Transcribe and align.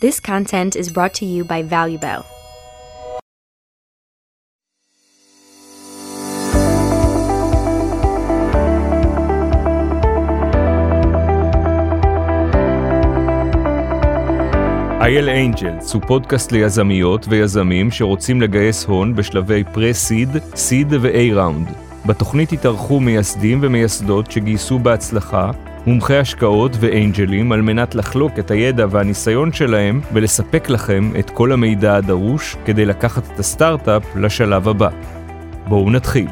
This 0.00 0.18
content 0.18 0.74
is 0.74 0.90
brought 0.90 1.14
to 1.14 1.24
you 1.24 1.44
by 1.44 1.62
ValueBell. 1.62 2.24
IL 15.00 15.28
Angels 15.28 15.94
הוא 15.94 16.02
פודקאסט 16.06 16.52
ליזמיות 16.52 17.26
ויזמים 17.28 17.90
שרוצים 17.90 18.40
לגייס 18.40 18.84
הון 18.84 19.14
בשלבי 19.14 19.64
פרה-סיד, 19.72 20.28
סיד 20.54 20.92
ו-A 20.92 21.34
ראונד. 21.34 21.68
בתוכנית 22.06 22.52
התארחו 22.52 23.00
מייסדים 23.00 23.58
ומייסדות 23.62 24.30
שגייסו 24.30 24.78
בהצלחה, 24.78 25.50
מומחי 25.86 26.16
השקעות 26.16 26.72
ואנג'לים 26.80 27.52
על 27.52 27.62
מנת 27.62 27.94
לחלוק 27.94 28.38
את 28.38 28.50
הידע 28.50 28.86
והניסיון 28.90 29.52
שלהם 29.52 30.00
ולספק 30.12 30.70
לכם 30.70 31.12
את 31.18 31.30
כל 31.30 31.52
המידע 31.52 31.96
הדרוש 31.96 32.56
כדי 32.64 32.84
לקחת 32.84 33.32
את 33.32 33.38
הסטארט-אפ 33.38 34.16
לשלב 34.16 34.68
הבא. 34.68 34.88
בואו 35.68 35.90
נתחיל. 35.90 36.26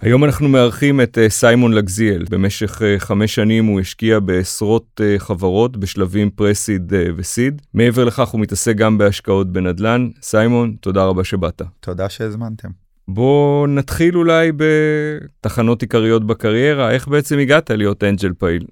היום 0.00 0.24
אנחנו 0.24 0.48
מארחים 0.48 1.00
את 1.00 1.18
אה, 1.18 1.28
סיימון 1.28 1.72
לגזיאל. 1.72 2.24
במשך 2.30 2.82
אה, 2.82 2.94
חמש 2.98 3.34
שנים 3.34 3.64
הוא 3.64 3.80
השקיע 3.80 4.20
בעשרות 4.20 5.00
אה, 5.04 5.14
חברות 5.18 5.76
בשלבים 5.76 6.30
pre-seed 6.30 6.92
ו 7.16 7.24
seed. 7.24 7.62
מעבר 7.74 8.04
לכך 8.04 8.28
הוא 8.28 8.40
מתעסק 8.40 8.76
גם 8.76 8.98
בהשקעות 8.98 9.52
בנדל"ן. 9.52 10.08
סיימון, 10.22 10.76
תודה 10.80 11.04
רבה 11.04 11.24
שבאת. 11.24 11.62
תודה 11.80 12.08
שהזמנתם. 12.08 12.85
בואו 13.08 13.66
נתחיל 13.66 14.16
אולי 14.16 14.52
בתחנות 14.56 15.82
עיקריות 15.82 16.26
בקריירה. 16.26 16.90
איך 16.90 17.08
בעצם 17.08 17.38
הגעת 17.38 17.70
להיות 17.70 18.04
angel 18.04 18.32
פעיל? 18.38 18.66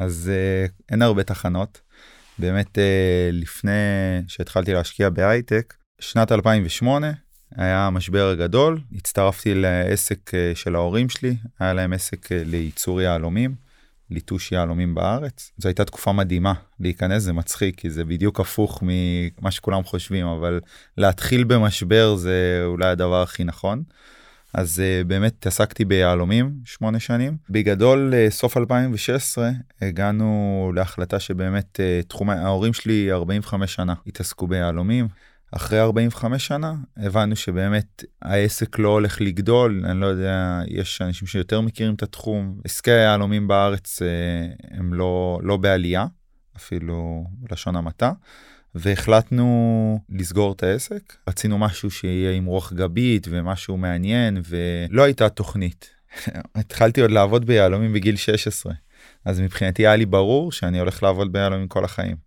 אז 0.00 0.32
אין 0.90 1.02
הרבה 1.02 1.22
תחנות. 1.22 1.80
באמת 2.38 2.78
לפני 3.32 3.70
שהתחלתי 4.28 4.72
להשקיע 4.72 5.10
בהייטק, 5.10 5.74
שנת 6.00 6.32
2008, 6.32 7.12
היה 7.56 7.86
המשבר 7.86 8.28
הגדול, 8.28 8.80
הצטרפתי 8.92 9.54
לעסק 9.54 10.34
אה, 10.34 10.52
של 10.54 10.74
ההורים 10.74 11.08
שלי, 11.08 11.36
היה 11.60 11.72
להם 11.72 11.92
עסק 11.92 12.32
אה, 12.32 12.42
לייצור 12.44 13.00
יהלומים, 13.00 13.54
ליטוש 14.14 14.52
יהלומים 14.52 14.94
בארץ. 14.94 15.52
זו 15.58 15.68
הייתה 15.68 15.84
תקופה 15.84 16.12
מדהימה 16.12 16.52
להיכנס, 16.80 17.22
זה 17.22 17.32
מצחיק, 17.32 17.80
כי 17.80 17.90
זה 17.90 18.04
בדיוק 18.04 18.40
הפוך 18.40 18.82
ממה 18.82 19.50
שכולם 19.50 19.82
חושבים, 19.84 20.26
אבל 20.26 20.60
להתחיל 20.96 21.44
במשבר 21.44 22.14
זה 22.16 22.62
אולי 22.64 22.86
הדבר 22.86 23.22
הכי 23.22 23.44
נכון. 23.44 23.82
אז 24.54 24.82
uh, 24.82 25.06
באמת 25.06 25.32
התעסקתי 25.32 25.84
ביהלומים 25.84 26.52
שמונה 26.64 27.00
שנים. 27.00 27.36
בגדול, 27.50 28.12
uh, 28.12 28.32
סוף 28.32 28.56
2016 28.56 29.50
הגענו 29.82 30.72
להחלטה 30.74 31.20
שבאמת 31.20 31.80
uh, 31.80 32.06
תחום 32.08 32.30
ההורים 32.30 32.72
שלי 32.72 33.12
45 33.12 33.74
שנה 33.74 33.94
התעסקו 34.06 34.46
ביהלומים. 34.46 35.08
אחרי 35.56 35.80
45 35.80 36.46
שנה 36.46 36.74
הבנו 36.96 37.36
שבאמת 37.36 38.04
העסק 38.22 38.78
לא 38.78 38.88
הולך 38.88 39.20
לגדול, 39.20 39.82
אני 39.84 40.00
לא 40.00 40.06
יודע, 40.06 40.60
יש 40.68 41.02
אנשים 41.02 41.28
שיותר 41.28 41.60
מכירים 41.60 41.94
את 41.94 42.02
התחום. 42.02 42.60
עסקי 42.64 42.90
היהלומים 42.90 43.48
בארץ 43.48 44.02
אה, 44.02 44.08
הם 44.78 44.94
לא, 44.94 45.38
לא 45.42 45.56
בעלייה, 45.56 46.06
אפילו 46.56 47.24
לשון 47.50 47.76
המעטה, 47.76 48.12
והחלטנו 48.74 50.00
לסגור 50.08 50.52
את 50.52 50.62
העסק. 50.62 51.16
רצינו 51.28 51.58
משהו 51.58 51.90
שיהיה 51.90 52.32
עם 52.32 52.44
רוח 52.44 52.72
גבית 52.72 53.26
ומשהו 53.30 53.76
מעניין, 53.76 54.42
ולא 54.48 55.02
הייתה 55.02 55.28
תוכנית. 55.28 55.90
התחלתי 56.54 57.00
עוד 57.00 57.10
לעבוד 57.10 57.46
ביהלומים 57.46 57.92
בגיל 57.92 58.16
16, 58.16 58.72
אז 59.24 59.40
מבחינתי 59.40 59.86
היה 59.86 59.96
לי 59.96 60.06
ברור 60.06 60.52
שאני 60.52 60.78
הולך 60.78 61.02
לעבוד 61.02 61.32
ביהלומים 61.32 61.68
כל 61.68 61.84
החיים. 61.84 62.23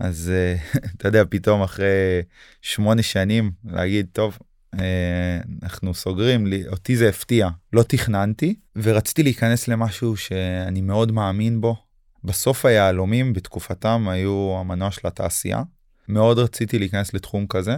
אז 0.00 0.32
אה, 0.34 0.56
אתה 0.96 1.08
יודע 1.08 1.22
פתאום 1.30 1.62
אחרי 1.62 2.22
שמונה 2.62 3.02
שנים 3.02 3.50
להגיד 3.64 4.06
טוב 4.12 4.38
אה, 4.74 5.40
אנחנו 5.62 5.94
סוגרים 5.94 6.46
אותי 6.68 6.96
זה 6.96 7.08
הפתיע 7.08 7.48
לא 7.72 7.82
תכננתי 7.82 8.54
ורציתי 8.76 9.22
להיכנס 9.22 9.68
למשהו 9.68 10.16
שאני 10.16 10.80
מאוד 10.80 11.12
מאמין 11.12 11.60
בו. 11.60 11.76
בסוף 12.24 12.64
היהלומים 12.64 13.32
בתקופתם 13.32 14.08
היו 14.08 14.56
המנוע 14.60 14.90
של 14.90 15.06
התעשייה 15.06 15.62
מאוד 16.08 16.38
רציתי 16.38 16.78
להיכנס 16.78 17.14
לתחום 17.14 17.46
כזה. 17.46 17.76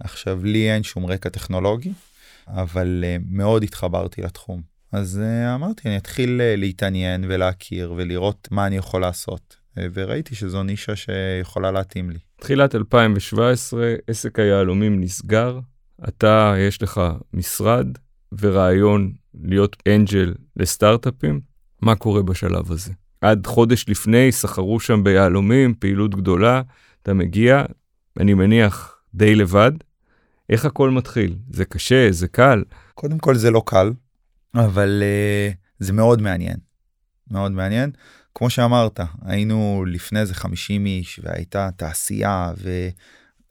עכשיו 0.00 0.44
לי 0.44 0.70
אין 0.70 0.82
שום 0.82 1.06
רקע 1.06 1.28
טכנולוגי 1.28 1.92
אבל 2.48 3.04
uh, 3.04 3.22
מאוד 3.30 3.62
התחברתי 3.62 4.22
לתחום 4.22 4.62
אז 4.92 5.20
אמרתי 5.54 5.88
אני 5.88 5.96
אתחיל 5.96 6.40
להתעניין 6.56 7.24
ולהכיר 7.28 7.92
ולראות 7.96 8.48
מה 8.50 8.66
אני 8.66 8.76
יכול 8.76 9.00
לעשות 9.00 9.56
אה, 9.56 9.59
וראיתי 9.76 10.34
שזו 10.34 10.62
נישה 10.62 10.96
שיכולה 10.96 11.70
להתאים 11.70 12.10
לי. 12.10 12.18
תחילת 12.40 12.74
2017, 12.74 13.94
עסק 14.06 14.38
היהלומים 14.38 15.00
נסגר, 15.00 15.60
אתה, 16.08 16.54
יש 16.58 16.82
לך 16.82 17.00
משרד 17.34 17.86
ורעיון 18.40 19.12
להיות 19.44 19.76
אנג'ל 19.88 20.34
לסטארט-אפים, 20.56 21.40
מה 21.82 21.96
קורה 21.96 22.22
בשלב 22.22 22.72
הזה? 22.72 22.92
עד 23.20 23.46
חודש 23.46 23.84
לפני 23.88 24.32
סחרו 24.32 24.80
שם 24.80 25.04
ביהלומים, 25.04 25.74
פעילות 25.74 26.14
גדולה, 26.14 26.62
אתה 27.02 27.14
מגיע, 27.14 27.64
אני 28.20 28.34
מניח, 28.34 28.96
די 29.14 29.34
לבד. 29.34 29.72
איך 30.50 30.64
הכל 30.64 30.90
מתחיל? 30.90 31.36
זה 31.50 31.64
קשה, 31.64 32.08
זה 32.10 32.28
קל? 32.28 32.64
קודם 32.94 33.18
כל 33.18 33.34
זה 33.34 33.50
לא 33.50 33.62
קל, 33.66 33.92
אבל 34.54 35.02
uh, 35.02 35.56
זה 35.78 35.92
מאוד 35.92 36.22
מעניין. 36.22 36.56
מאוד 37.30 37.52
מעניין. 37.52 37.90
כמו 38.40 38.50
שאמרת, 38.50 39.00
היינו 39.24 39.84
לפני 39.86 40.20
איזה 40.20 40.34
50 40.34 40.86
איש 40.86 41.20
והייתה 41.22 41.68
תעשייה 41.76 42.52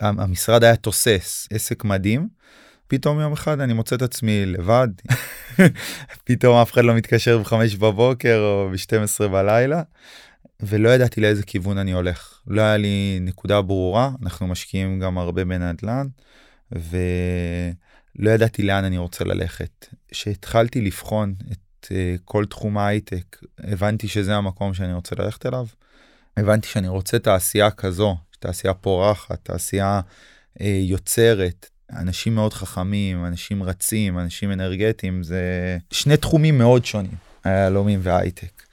והמשרד 0.02 0.64
היה 0.64 0.76
תוסס, 0.76 1.48
עסק 1.54 1.84
מדהים. 1.84 2.30
פתאום 2.88 3.20
יום 3.20 3.34
אחד 3.34 3.60
אני 3.60 3.74
מוצא 3.74 3.96
את 3.96 4.02
עצמי 4.02 4.46
לבד, 4.46 4.88
פתאום 6.26 6.62
אף 6.62 6.74
אחד 6.74 6.84
לא 6.84 6.96
מתקשר 6.96 7.38
ב-5 7.38 7.54
בבוקר 7.80 8.38
או 8.40 8.70
ב-12 8.72 9.28
בלילה, 9.28 9.82
ולא 10.60 10.90
ידעתי 10.90 11.22
לאיזה 11.22 11.44
כיוון 11.44 11.78
אני 11.78 11.92
הולך. 11.92 12.42
לא 12.48 12.62
היה 12.62 12.78
לי 12.78 13.18
נקודה 13.22 13.62
ברורה, 13.62 14.12
אנחנו 14.24 14.48
משקיעים 14.48 15.00
גם 15.00 15.18
הרבה 15.18 15.46
בנדל"ן, 15.46 16.08
ולא 16.72 18.30
ידעתי 18.30 18.64
לאן 18.64 18.84
אני 18.84 18.98
רוצה 18.98 19.24
ללכת. 19.24 19.88
כשהתחלתי 20.12 20.82
לבחון 20.82 21.36
את 21.52 21.69
כל 22.26 22.46
תחום 22.46 22.78
ההייטק, 22.78 23.38
הבנתי 23.60 24.08
שזה 24.08 24.36
המקום 24.36 24.74
שאני 24.74 24.94
רוצה 24.94 25.16
ללכת 25.20 25.46
אליו. 25.46 25.66
הבנתי 26.38 26.68
שאני 26.68 26.88
רוצה 26.88 27.20
תעשייה 27.20 27.72
כזו, 27.72 28.18
תעשייה 28.40 28.74
פורחת, 28.74 29.40
תעשייה 29.44 30.02
אה, 30.62 30.80
יוצרת, 30.82 31.70
אנשים 31.94 32.36
מאוד 32.36 32.54
חכמים, 32.54 33.26
אנשים 33.26 33.64
רצים, 33.64 34.20
אנשים 34.20 34.52
אנרגטיים, 34.52 35.24
זה 35.24 35.78
שני 35.92 36.18
תחומים 36.18 36.58
מאוד 36.58 36.86
שונים, 36.86 37.16
היהלומים 37.44 38.00
וההייטק. 38.04 38.64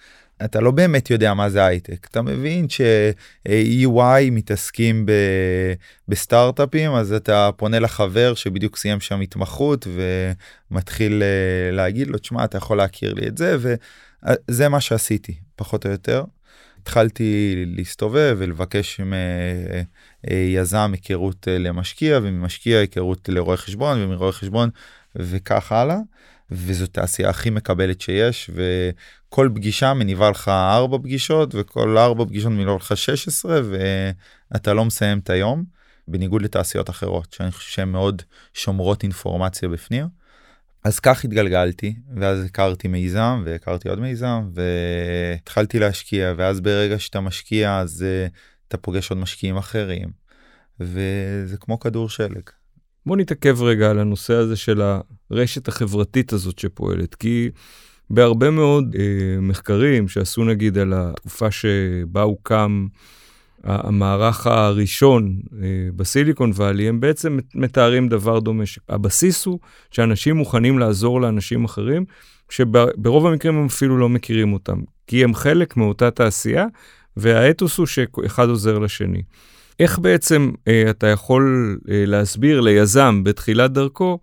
אתה 0.45 0.61
לא 0.61 0.71
באמת 0.71 1.11
יודע 1.11 1.35
מה 1.35 1.51
זה 1.51 1.65
הייטק 1.65 2.07
אתה 2.11 2.23
מבין 2.23 2.69
ש-EY 2.69 4.31
מתעסקים 4.33 5.07
בסטארט-אפים 6.09 6.95
אז 6.95 7.13
אתה 7.13 7.51
פונה 7.57 7.79
לחבר 7.79 8.35
שבדיוק 8.35 8.77
סיים 8.77 9.01
שם 9.01 9.21
התמחות 9.21 9.87
ומתחיל 10.71 11.23
אה, 11.23 11.71
להגיד 11.73 12.09
לו 12.09 12.19
תשמע 12.19 12.45
אתה 12.45 12.59
יכול 12.59 12.77
להכיר 12.77 13.15
לי 13.15 13.27
את 13.27 13.39
זה 13.39 13.57
וזה 13.59 14.69
מה 14.69 14.81
שעשיתי 14.81 15.35
פחות 15.57 15.87
או 15.87 15.91
יותר. 15.91 16.25
התחלתי 16.83 17.55
להסתובב 17.67 18.37
ולבקש 18.39 19.01
מיזם 19.01 20.77
אה, 20.77 20.87
היכרות 20.93 21.49
אה, 21.49 21.59
למשקיע 21.59 22.19
וממשקיע 22.23 22.79
היכרות 22.79 23.29
לרואה 23.29 23.57
חשבון 23.57 24.03
ומרואה 24.03 24.33
חשבון 24.33 24.71
וכך 25.17 25.73
הלאה. 25.73 25.99
וזו 26.51 26.87
תעשייה 26.87 27.31
הכי 27.31 27.51
מקבלת 27.51 28.01
שיש 28.01 28.51
וכל 28.55 29.51
פגישה 29.55 29.95
מניבה 29.95 30.31
לך 30.31 30.49
ארבע 30.49 30.99
פגישות 30.99 31.55
וכל 31.55 31.99
ארבע 31.99 32.25
פגישות 32.25 32.53
מניבה 32.53 32.77
לך 32.77 32.97
16 32.97 33.61
ואתה 34.51 34.75
לא 34.75 34.85
מסיים 34.85 35.19
את 35.19 35.31
היום 35.31 35.65
בניגוד 36.09 36.43
לתעשיות 36.43 36.91
אחרות 36.91 37.33
שאני 37.33 37.51
חושב 37.51 37.71
שהן 37.71 37.89
מאוד 37.89 38.23
שומרות 38.55 39.03
אינפורמציה 39.03 39.69
בפנים. 39.69 40.07
אז 40.85 41.01
כך 41.01 41.25
התגלגלתי 41.25 41.97
ואז 42.17 42.45
הכרתי 42.45 42.89
מיזם 42.89 43.43
והכרתי 43.45 43.89
עוד 43.89 44.01
מיזם 44.01 44.51
והתחלתי 44.55 45.79
להשקיע 45.79 46.33
ואז 46.37 46.61
ברגע 46.61 46.99
שאתה 46.99 47.21
משקיע 47.21 47.79
אז 47.79 48.05
uh, 48.05 48.33
אתה 48.69 48.77
פוגש 48.77 49.11
עוד 49.11 49.19
משקיעים 49.19 49.57
אחרים 49.57 50.09
וזה 50.81 51.57
כמו 51.61 51.81
כדור 51.81 52.09
שלג. 52.09 52.43
בוא 53.07 53.17
נתעכב 53.17 53.63
רגע 53.63 53.91
על 53.91 53.99
הנושא 53.99 54.35
הזה 54.35 54.57
של 54.57 54.83
הרשת 55.31 55.69
החברתית 55.69 56.33
הזאת 56.33 56.59
שפועלת, 56.59 57.15
כי 57.15 57.51
בהרבה 58.11 58.51
מאוד 58.51 58.97
אה, 58.99 59.41
מחקרים 59.41 60.09
שעשו 60.09 60.45
נגיד 60.45 60.79
על 60.79 60.93
התקופה 60.97 61.51
שבה 61.51 62.23
הוקם 62.23 62.87
המערך 63.65 64.47
הראשון 64.47 65.41
אה, 65.63 65.69
בסיליקון 65.97 66.51
וואלי, 66.51 66.89
הם 66.89 67.01
בעצם 67.01 67.39
מתארים 67.55 68.09
דבר 68.09 68.39
דומה. 68.39 68.65
הבסיס 68.89 69.47
הוא 69.47 69.59
שאנשים 69.91 70.37
מוכנים 70.37 70.79
לעזור 70.79 71.21
לאנשים 71.21 71.65
אחרים, 71.65 72.05
שברוב 72.51 73.27
המקרים 73.27 73.57
הם 73.57 73.67
אפילו 73.67 73.99
לא 73.99 74.09
מכירים 74.09 74.53
אותם, 74.53 74.81
כי 75.07 75.25
הם 75.25 75.35
חלק 75.35 75.77
מאותה 75.77 76.11
תעשייה, 76.11 76.67
והאתוס 77.17 77.79
הוא 77.79 77.87
שאחד 77.87 78.49
עוזר 78.49 78.79
לשני. 78.79 79.23
איך 79.81 79.99
בעצם 79.99 80.51
אה, 80.69 80.91
אתה 80.91 81.07
יכול 81.07 81.79
אה, 81.91 82.05
להסביר 82.07 82.61
ליזם 82.61 83.25
בתחילת 83.25 83.73
דרכו, 83.73 84.19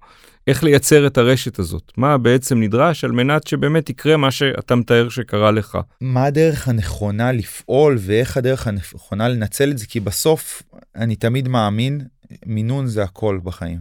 איך 0.47 0.63
לייצר 0.63 1.07
את 1.07 1.17
הרשת 1.17 1.59
הזאת? 1.59 1.91
מה 1.97 2.17
בעצם 2.17 2.59
נדרש 2.59 3.03
על 3.03 3.11
מנת 3.11 3.47
שבאמת 3.47 3.89
יקרה 3.89 4.17
מה 4.17 4.31
שאתה 4.31 4.75
מתאר 4.75 5.09
שקרה 5.09 5.51
לך? 5.51 5.77
מה 6.01 6.25
הדרך 6.25 6.67
הנכונה 6.67 7.31
לפעול 7.31 7.97
ואיך 7.99 8.37
הדרך 8.37 8.67
הנכונה 8.67 9.29
לנצל 9.29 9.71
את 9.71 9.77
זה? 9.77 9.85
כי 9.85 9.99
בסוף 9.99 10.63
אני 10.95 11.15
תמיד 11.15 11.47
מאמין, 11.47 12.01
מינון 12.45 12.87
זה 12.87 13.03
הכל 13.03 13.39
בחיים. 13.43 13.79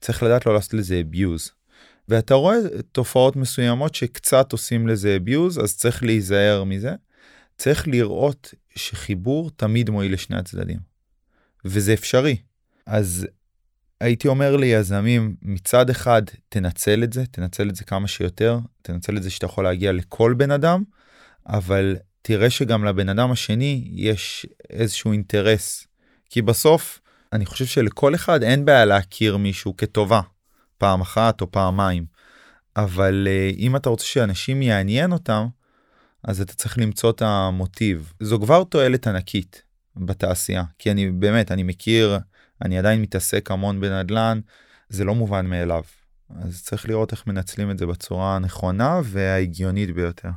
צריך 0.00 0.22
לדעת 0.22 0.46
לא 0.46 0.54
לעשות 0.54 0.74
לזה 0.74 1.02
abuse. 1.12 1.50
ואתה 2.08 2.34
רואה 2.34 2.56
תופעות 2.92 3.36
מסוימות 3.36 3.94
שקצת 3.94 4.52
עושים 4.52 4.88
לזה 4.88 5.18
abuse, 5.24 5.62
אז 5.62 5.76
צריך 5.76 6.02
להיזהר 6.02 6.64
מזה. 6.64 6.92
צריך 7.58 7.88
לראות 7.88 8.54
שחיבור 8.74 9.50
תמיד 9.56 9.90
מועיל 9.90 10.12
לשני 10.12 10.38
הצדדים. 10.38 10.95
וזה 11.66 11.94
אפשרי. 11.94 12.36
אז 12.86 13.26
הייתי 14.00 14.28
אומר 14.28 14.56
ליזמים, 14.56 15.36
מצד 15.42 15.90
אחד, 15.90 16.22
תנצל 16.48 17.04
את 17.04 17.12
זה, 17.12 17.26
תנצל 17.26 17.68
את 17.68 17.76
זה 17.76 17.84
כמה 17.84 18.08
שיותר, 18.08 18.58
תנצל 18.82 19.16
את 19.16 19.22
זה 19.22 19.30
שאתה 19.30 19.46
יכול 19.46 19.64
להגיע 19.64 19.92
לכל 19.92 20.34
בן 20.36 20.50
אדם, 20.50 20.82
אבל 21.46 21.96
תראה 22.22 22.50
שגם 22.50 22.84
לבן 22.84 23.08
אדם 23.08 23.30
השני 23.30 23.88
יש 23.92 24.46
איזשהו 24.70 25.12
אינטרס. 25.12 25.86
כי 26.30 26.42
בסוף, 26.42 27.00
אני 27.32 27.46
חושב 27.46 27.66
שלכל 27.66 28.14
אחד 28.14 28.42
אין 28.42 28.64
בעיה 28.64 28.84
להכיר 28.84 29.36
מישהו 29.36 29.76
כטובה, 29.76 30.20
פעם 30.78 31.00
אחת 31.00 31.40
או 31.40 31.50
פעמיים. 31.50 32.06
אבל 32.76 33.28
אה, 33.28 33.56
אם 33.58 33.76
אתה 33.76 33.88
רוצה 33.88 34.04
שאנשים 34.04 34.62
יעניין 34.62 35.12
אותם, 35.12 35.46
אז 36.24 36.40
אתה 36.40 36.54
צריך 36.54 36.78
למצוא 36.78 37.10
את 37.10 37.22
המוטיב. 37.22 38.12
זו 38.20 38.40
כבר 38.40 38.64
תועלת 38.64 39.06
ענקית 39.06 39.62
בתעשייה, 39.96 40.64
כי 40.78 40.90
אני 40.90 41.10
באמת, 41.10 41.52
אני 41.52 41.62
מכיר 41.62 42.18
אני 42.64 42.78
עדיין 42.78 43.02
מתעסק 43.02 43.50
המון 43.50 43.80
בנדל"ן, 43.80 44.40
זה 44.88 45.04
לא 45.04 45.14
מובן 45.14 45.46
מאליו. 45.46 45.82
אז 46.42 46.62
צריך 46.62 46.88
לראות 46.88 47.12
איך 47.12 47.26
מנצלים 47.26 47.70
את 47.70 47.78
זה 47.78 47.86
בצורה 47.86 48.36
הנכונה 48.36 49.00
וההגיונית 49.04 49.94
ביותר. 49.94 50.28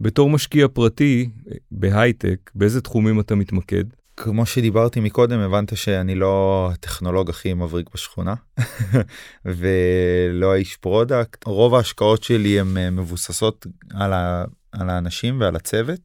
בתור 0.00 0.30
משקיע 0.30 0.66
פרטי 0.72 1.30
בהייטק, 1.70 2.50
באיזה 2.54 2.80
תחומים 2.80 3.20
אתה 3.20 3.34
מתמקד? 3.34 3.84
כמו 4.16 4.46
שדיברתי 4.46 5.00
מקודם, 5.00 5.40
הבנת 5.40 5.76
שאני 5.76 6.14
לא 6.14 6.68
הטכנולוג 6.72 7.30
הכי 7.30 7.54
מבריק 7.54 7.90
בשכונה, 7.94 8.34
ולא 9.44 10.52
האיש 10.52 10.76
product. 10.76 11.44
רוב 11.44 11.74
ההשקעות 11.74 12.22
שלי 12.22 12.60
הן 12.60 12.76
אה, 12.76 12.90
מבוססות 12.90 13.66
על, 13.94 14.12
ה, 14.12 14.44
על 14.72 14.90
האנשים 14.90 15.40
ועל 15.40 15.56
הצוות. 15.56 16.00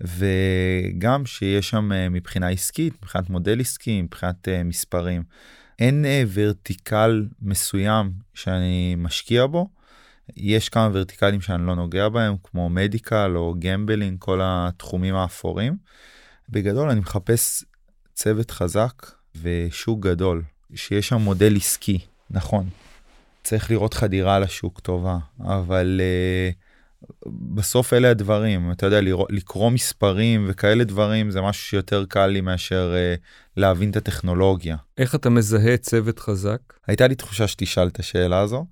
וגם 0.00 1.26
שיש 1.26 1.70
שם 1.70 1.92
אה, 1.92 2.08
מבחינה 2.08 2.48
עסקית, 2.48 2.94
מבחינת 3.02 3.30
מודל 3.30 3.60
עסקי, 3.60 4.02
מבחינת 4.02 4.48
אה, 4.48 4.64
מספרים. 4.64 5.22
אין 5.78 6.04
אה, 6.04 6.28
vertical 6.32 7.26
מסוים 7.42 8.12
שאני 8.34 8.94
משקיע 8.98 9.46
בו, 9.46 9.68
יש 10.36 10.68
כמה 10.68 10.90
ורטיקלים 10.92 11.40
שאני 11.40 11.66
לא 11.66 11.74
נוגע 11.74 12.08
בהם, 12.08 12.34
כמו 12.42 12.68
medical 12.68 13.32
או 13.36 13.54
gambling, 13.58 14.18
כל 14.18 14.40
התחומים 14.42 15.14
האפורים. 15.14 15.76
בגדול 16.48 16.90
אני 16.90 17.00
מחפש 17.00 17.64
צוות 18.14 18.50
חזק 18.50 19.12
ושוק 19.42 20.06
גדול, 20.06 20.42
שיש 20.74 21.08
שם 21.08 21.16
מודל 21.16 21.56
עסקי, 21.56 21.98
נכון. 22.30 22.68
צריך 23.42 23.70
לראות 23.70 23.94
חדירה 23.94 24.38
לשוק 24.38 24.80
טובה, 24.80 25.18
אבל 25.40 26.00
uh, 26.00 26.69
בסוף 27.54 27.92
אלה 27.92 28.10
הדברים, 28.10 28.72
אתה 28.72 28.86
יודע, 28.86 29.00
לקרוא 29.30 29.70
מספרים 29.70 30.46
וכאלה 30.48 30.84
דברים 30.84 31.30
זה 31.30 31.40
משהו 31.40 31.62
שיותר 31.62 32.04
קל 32.08 32.26
לי 32.26 32.40
מאשר 32.40 32.92
uh, 32.92 33.20
להבין 33.56 33.90
את 33.90 33.96
הטכנולוגיה. 33.96 34.76
איך 34.98 35.14
אתה 35.14 35.30
מזהה 35.30 35.76
צוות 35.76 36.18
חזק? 36.18 36.58
הייתה 36.86 37.06
לי 37.06 37.14
תחושה 37.14 37.48
שתשאל 37.48 37.88
את 37.88 37.98
השאלה 37.98 38.40
הזו. 38.40 38.66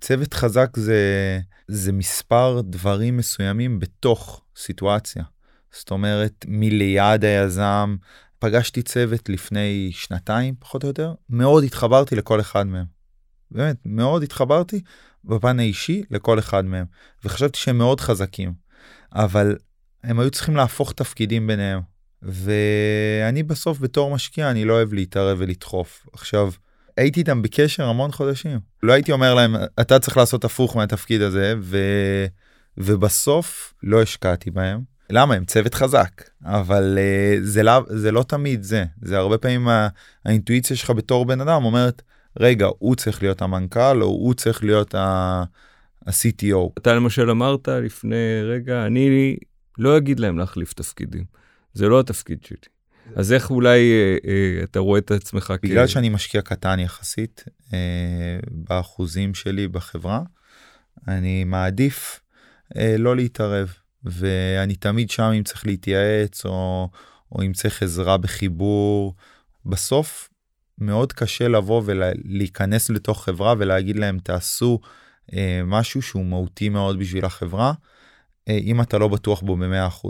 צוות 0.00 0.34
חזק 0.34 0.76
זה, 0.76 1.40
זה 1.68 1.92
מספר 1.92 2.60
דברים 2.64 3.16
מסוימים 3.16 3.78
בתוך 3.78 4.42
סיטואציה. 4.56 5.24
זאת 5.72 5.90
אומרת, 5.90 6.44
מליד 6.48 7.24
היזם, 7.24 7.96
פגשתי 8.38 8.82
צוות 8.82 9.28
לפני 9.28 9.90
שנתיים, 9.92 10.54
פחות 10.58 10.82
או 10.82 10.88
יותר, 10.88 11.14
מאוד 11.30 11.64
התחברתי 11.64 12.16
לכל 12.16 12.40
אחד 12.40 12.66
מהם. 12.66 12.84
באמת, 13.50 13.76
מאוד 13.84 14.22
התחברתי, 14.22 14.80
בפן 15.26 15.60
האישי 15.60 16.02
לכל 16.10 16.38
אחד 16.38 16.64
מהם, 16.64 16.84
וחשבתי 17.24 17.58
שהם 17.58 17.78
מאוד 17.78 18.00
חזקים, 18.00 18.52
אבל 19.12 19.56
הם 20.04 20.20
היו 20.20 20.30
צריכים 20.30 20.56
להפוך 20.56 20.92
תפקידים 20.92 21.46
ביניהם. 21.46 21.80
ואני 22.22 23.42
בסוף 23.42 23.78
בתור 23.78 24.14
משקיע 24.14 24.50
אני 24.50 24.64
לא 24.64 24.72
אוהב 24.72 24.92
להתערב 24.92 25.36
ולדחוף. 25.40 26.06
עכשיו, 26.12 26.50
הייתי 26.96 27.20
איתם 27.20 27.42
בקשר 27.42 27.84
המון 27.84 28.12
חודשים. 28.12 28.58
לא 28.82 28.92
הייתי 28.92 29.12
אומר 29.12 29.34
להם, 29.34 29.56
אתה 29.80 29.98
צריך 29.98 30.16
לעשות 30.16 30.44
הפוך 30.44 30.76
מהתפקיד 30.76 31.22
הזה, 31.22 31.54
ו... 31.60 31.78
ובסוף 32.78 33.74
לא 33.82 34.02
השקעתי 34.02 34.50
בהם. 34.50 34.80
למה? 35.10 35.34
הם 35.34 35.44
צוות 35.44 35.74
חזק, 35.74 36.22
אבל 36.44 36.98
uh, 36.98 37.44
זה, 37.44 37.62
לא, 37.62 37.84
זה 37.88 38.12
לא 38.12 38.22
תמיד 38.22 38.62
זה. 38.62 38.84
זה 39.02 39.18
הרבה 39.18 39.38
פעמים 39.38 39.68
האינטואיציה 40.24 40.76
שלך 40.76 40.90
בתור 40.90 41.26
בן 41.26 41.40
אדם 41.40 41.64
אומרת, 41.64 42.02
רגע, 42.40 42.68
הוא 42.78 42.94
צריך 42.94 43.22
להיות 43.22 43.42
המנכ"ל, 43.42 44.02
או 44.02 44.06
הוא 44.06 44.34
צריך 44.34 44.64
להיות 44.64 44.94
ה-CTO. 44.94 46.70
אתה 46.78 46.94
למשל 46.94 47.30
אמרת 47.30 47.68
לפני 47.68 48.42
רגע, 48.42 48.86
אני 48.86 49.36
לא 49.78 49.96
אגיד 49.96 50.20
להם 50.20 50.38
להחליף 50.38 50.72
תפקידים. 50.72 51.24
זה 51.74 51.88
לא 51.88 52.00
התפקיד 52.00 52.44
שלי. 52.44 52.76
אז 53.14 53.32
איך 53.32 53.50
אולי 53.50 53.78
אה, 53.92 54.16
אה, 54.30 54.64
אתה 54.64 54.78
רואה 54.78 54.98
את 54.98 55.10
עצמך 55.10 55.52
כ... 55.60 55.64
בגלל 55.64 55.86
שאני 55.86 56.08
משקיע 56.08 56.42
קטן 56.42 56.78
יחסית 56.78 57.44
אה, 57.72 58.38
באחוזים 58.50 59.34
שלי 59.34 59.68
בחברה, 59.68 60.22
אני 61.08 61.44
מעדיף 61.44 62.20
אה, 62.76 62.96
לא 62.98 63.16
להתערב, 63.16 63.72
ואני 64.04 64.74
תמיד 64.74 65.10
שם 65.10 65.22
אם 65.22 65.42
צריך 65.42 65.66
להתייעץ, 65.66 66.44
או, 66.46 66.88
או 67.32 67.42
אם 67.42 67.52
צריך 67.52 67.82
עזרה 67.82 68.16
בחיבור. 68.16 69.14
בסוף 69.66 70.28
מאוד 70.78 71.12
קשה 71.12 71.48
לבוא 71.48 71.82
ולהיכנס 71.84 72.90
לתוך 72.90 73.24
חברה 73.24 73.54
ולהגיד 73.58 73.96
להם 73.96 74.18
תעשו 74.18 74.80
אה, 75.32 75.60
משהו 75.64 76.02
שהוא 76.02 76.24
מהותי 76.24 76.68
מאוד 76.68 76.98
בשביל 76.98 77.24
החברה, 77.24 77.72
אה, 78.48 78.58
אם 78.62 78.80
אתה 78.80 78.98
לא 78.98 79.08
בטוח 79.08 79.40
בו 79.40 79.56
ב-100%. 79.56 80.08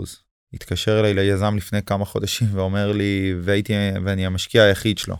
התקשר 0.53 0.99
אליי 0.99 1.13
ליזם 1.13 1.57
לפני 1.57 1.83
כמה 1.83 2.05
חודשים 2.05 2.47
ואומר 2.51 2.91
לי, 2.91 3.35
והייתי, 3.41 3.73
ואני 4.05 4.25
המשקיע 4.25 4.63
היחיד 4.63 4.97
שלו. 4.97 5.15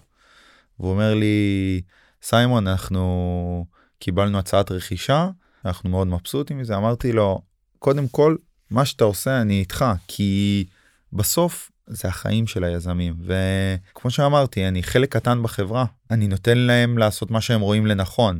והוא 0.79 0.91
אומר 0.91 1.13
לי, 1.15 1.81
סיימון, 2.21 2.67
אנחנו 2.67 3.65
קיבלנו 3.99 4.39
הצעת 4.39 4.71
רכישה, 4.71 5.29
אנחנו 5.65 5.89
מאוד 5.89 6.07
מבסוטים 6.07 6.57
מזה. 6.57 6.77
אמרתי 6.77 7.11
לו, 7.11 7.41
קודם 7.79 8.07
כל, 8.07 8.35
מה 8.69 8.85
שאתה 8.85 9.03
עושה, 9.03 9.41
אני 9.41 9.59
איתך, 9.59 9.85
כי 10.07 10.65
בסוף 11.13 11.71
זה 11.87 12.07
החיים 12.07 12.47
של 12.47 12.63
היזמים 12.63 13.15
וכמו 13.25 14.11
שאמרתי 14.11 14.67
אני 14.67 14.83
חלק 14.83 15.11
קטן 15.11 15.43
בחברה 15.43 15.85
אני 16.11 16.27
נותן 16.27 16.57
להם 16.57 16.97
לעשות 16.97 17.31
מה 17.31 17.41
שהם 17.41 17.61
רואים 17.61 17.85
לנכון 17.85 18.39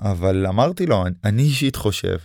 אבל 0.00 0.46
אמרתי 0.46 0.86
לו 0.86 1.04
אני 1.24 1.42
אישית 1.42 1.76
חושב 1.76 2.16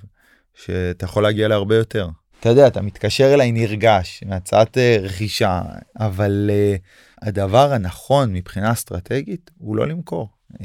שאתה 0.55 1.05
יכול 1.05 1.24
להגיע 1.24 1.48
להרבה 1.48 1.75
יותר. 1.75 2.08
אתה 2.39 2.50
יודע 2.50 2.67
אתה 2.67 2.82
מתקשר 2.82 3.34
אליי 3.34 3.51
נרגש 3.51 4.24
מהצעת 4.25 4.77
uh, 4.77 5.01
רכישה 5.01 5.62
אבל 6.00 6.50
uh, 6.50 7.27
הדבר 7.27 7.74
הנכון 7.74 8.34
מבחינה 8.34 8.72
אסטרטגית 8.72 9.51
הוא 9.58 9.75
לא 9.75 9.88
למכור. 9.88 10.29
Uh, 10.53 10.58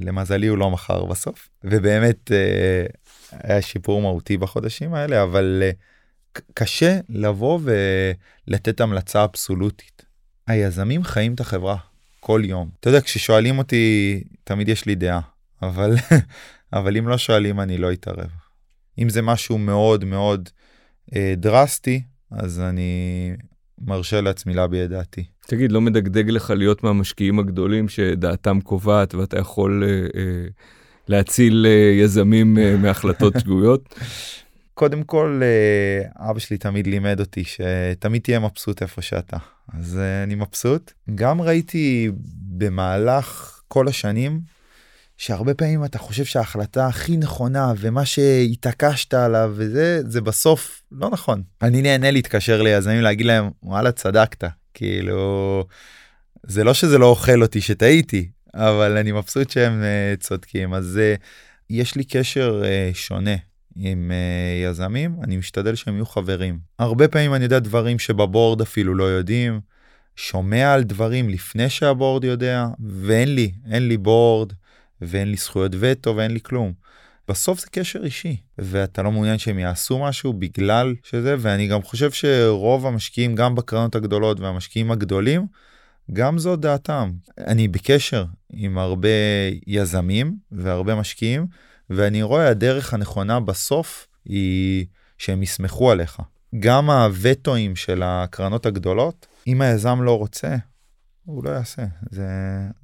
למזלי 0.00 0.46
הוא 0.46 0.58
לא 0.58 0.70
מכר 0.70 1.04
בסוף 1.04 1.48
ובאמת 1.64 2.30
uh, 2.30 2.96
היה 3.32 3.62
שיפור 3.62 4.00
מהותי 4.02 4.36
בחודשים 4.36 4.94
האלה 4.94 5.22
אבל. 5.22 5.62
Uh, 5.72 5.95
קשה 6.54 6.98
לבוא 7.08 7.60
ולתת 7.62 8.80
המלצה 8.80 9.24
אבסולוטית. 9.24 10.04
היזמים 10.46 11.04
חיים 11.04 11.34
את 11.34 11.40
החברה 11.40 11.76
כל 12.20 12.42
יום. 12.44 12.68
אתה 12.80 12.88
יודע, 12.88 13.00
כששואלים 13.00 13.58
אותי, 13.58 14.24
תמיד 14.44 14.68
יש 14.68 14.86
לי 14.86 14.94
דעה, 14.94 15.20
אבל, 15.62 15.94
אבל 16.72 16.96
אם 16.96 17.08
לא 17.08 17.18
שואלים 17.18 17.60
אני 17.60 17.78
לא 17.78 17.92
אתערב. 17.92 18.30
אם 18.98 19.08
זה 19.08 19.22
משהו 19.22 19.58
מאוד 19.58 20.04
מאוד 20.04 20.48
אה, 21.16 21.34
דרסטי, 21.36 22.02
אז 22.30 22.60
אני 22.60 23.32
מרשה 23.78 24.20
לעצמי 24.20 24.54
להביע 24.54 24.84
את 24.84 24.90
דעתי. 24.90 25.24
תגיד, 25.46 25.72
לא 25.72 25.80
מדגדג 25.80 26.30
לך 26.30 26.50
להיות 26.50 26.84
מהמשקיעים 26.84 27.38
הגדולים 27.38 27.88
שדעתם 27.88 28.60
קובעת 28.60 29.14
ואתה 29.14 29.38
יכול 29.38 29.84
אה, 29.84 30.20
אה, 30.20 30.46
להציל 31.08 31.66
אה, 31.68 32.02
יזמים 32.04 32.58
אה, 32.58 32.76
מהחלטות 32.76 33.34
שגויות? 33.40 33.94
קודם 34.78 35.02
כל, 35.02 35.40
אה, 35.42 36.30
אבא 36.30 36.38
שלי 36.38 36.58
תמיד 36.58 36.86
לימד 36.86 37.20
אותי 37.20 37.44
שתמיד 37.44 38.22
תהיה 38.22 38.38
מבסוט 38.38 38.82
איפה 38.82 39.02
שאתה. 39.02 39.36
אז 39.78 39.98
אה, 39.98 40.22
אני 40.22 40.34
מבסוט. 40.34 40.92
גם 41.14 41.42
ראיתי 41.42 42.10
במהלך 42.58 43.60
כל 43.68 43.88
השנים, 43.88 44.40
שהרבה 45.16 45.54
פעמים 45.54 45.84
אתה 45.84 45.98
חושב 45.98 46.24
שההחלטה 46.24 46.86
הכי 46.86 47.16
נכונה 47.16 47.72
ומה 47.78 48.04
שהתעקשת 48.04 49.14
עליו 49.14 49.52
וזה, 49.56 50.00
זה 50.06 50.20
בסוף 50.20 50.82
לא 50.92 51.10
נכון. 51.10 51.42
אני 51.62 51.82
נהנה 51.82 52.10
להתקשר 52.10 52.62
ליזמים 52.62 53.00
להגיד 53.00 53.26
להם, 53.26 53.50
וואלה, 53.62 53.92
צדקת. 53.92 54.44
כאילו, 54.74 55.64
זה 56.42 56.64
לא 56.64 56.74
שזה 56.74 56.98
לא 56.98 57.06
אוכל 57.06 57.42
אותי 57.42 57.60
שטעיתי, 57.60 58.28
אבל 58.54 58.96
אני 58.96 59.12
מבסוט 59.12 59.50
שהם 59.50 59.82
uh, 59.82 60.20
צודקים. 60.20 60.74
אז 60.74 61.00
יש 61.70 61.94
לי 61.94 62.04
קשר 62.04 62.62
שונה 62.94 63.36
עם 63.76 64.10
uh, 64.10 64.70
יזמים, 64.70 65.16
אני 65.22 65.36
משתדל 65.36 65.74
שהם 65.74 65.94
יהיו 65.94 66.06
חברים. 66.06 66.58
הרבה 66.78 67.08
פעמים 67.08 67.34
אני 67.34 67.44
יודע 67.44 67.58
דברים 67.58 67.98
שבבורד 67.98 68.60
אפילו 68.60 68.94
לא 68.94 69.04
יודעים, 69.04 69.60
שומע 70.16 70.72
על 70.72 70.82
דברים 70.82 71.28
לפני 71.28 71.70
שהבורד 71.70 72.24
יודע, 72.24 72.66
ואין 73.06 73.34
לי, 73.34 73.52
אין 73.70 73.88
לי 73.88 73.96
בורד, 73.96 74.52
ואין 75.00 75.30
לי 75.30 75.36
זכויות 75.36 75.72
וטו 75.80 76.16
ואין 76.16 76.30
לי 76.30 76.40
כלום. 76.40 76.72
בסוף 77.28 77.60
זה 77.60 77.66
קשר 77.70 78.04
אישי, 78.04 78.36
ואתה 78.58 79.02
לא 79.02 79.12
מעוניין 79.12 79.38
שהם 79.38 79.58
יעשו 79.58 79.98
משהו 79.98 80.32
בגלל 80.32 80.94
שזה, 81.02 81.34
ואני 81.38 81.66
גם 81.66 81.82
חושב 81.82 82.10
שרוב 82.10 82.86
המשקיעים, 82.86 83.34
גם 83.34 83.54
בקרנות 83.54 83.94
הגדולות 83.94 84.40
והמשקיעים 84.40 84.90
הגדולים, 84.90 85.46
גם 86.12 86.38
זו 86.38 86.56
דעתם. 86.56 87.12
אני 87.38 87.68
בקשר 87.68 88.24
עם 88.52 88.78
הרבה 88.78 89.08
יזמים 89.66 90.36
והרבה 90.52 90.94
משקיעים, 90.94 91.46
ואני 91.90 92.22
רואה 92.22 92.48
הדרך 92.48 92.94
הנכונה 92.94 93.40
בסוף 93.40 94.06
היא 94.24 94.86
שהם 95.18 95.42
יסמכו 95.42 95.90
עליך. 95.90 96.20
גם 96.58 96.90
הווטואים 96.90 97.76
של 97.76 98.02
הקרנות 98.04 98.66
הגדולות, 98.66 99.26
אם 99.46 99.60
היזם 99.60 100.02
לא 100.02 100.18
רוצה, 100.18 100.56
הוא 101.24 101.44
לא 101.44 101.50
יעשה, 101.50 101.82
זה, 102.10 102.28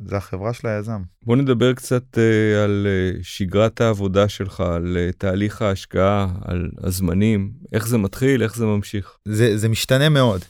זה 0.07 0.17
החברה 0.17 0.53
של 0.53 0.69
היזם. 0.69 1.03
בוא 1.23 1.37
נדבר 1.37 1.75
קצת 1.75 2.05
uh, 2.15 2.65
על 2.65 2.87
uh, 2.87 3.19
שגרת 3.23 3.81
העבודה 3.81 4.29
שלך, 4.29 4.61
על 4.61 4.97
uh, 4.97 5.17
תהליך 5.19 5.63
ההשקעה, 5.63 6.29
על 6.45 6.71
הזמנים, 6.79 7.53
איך 7.73 7.89
זה 7.89 7.99
מתחיל, 7.99 8.43
איך 8.43 8.57
זה 8.57 8.67
ממשיך. 8.67 9.17
זה, 9.25 9.57
זה 9.59 9.69
משתנה 9.69 10.09
מאוד. 10.09 10.41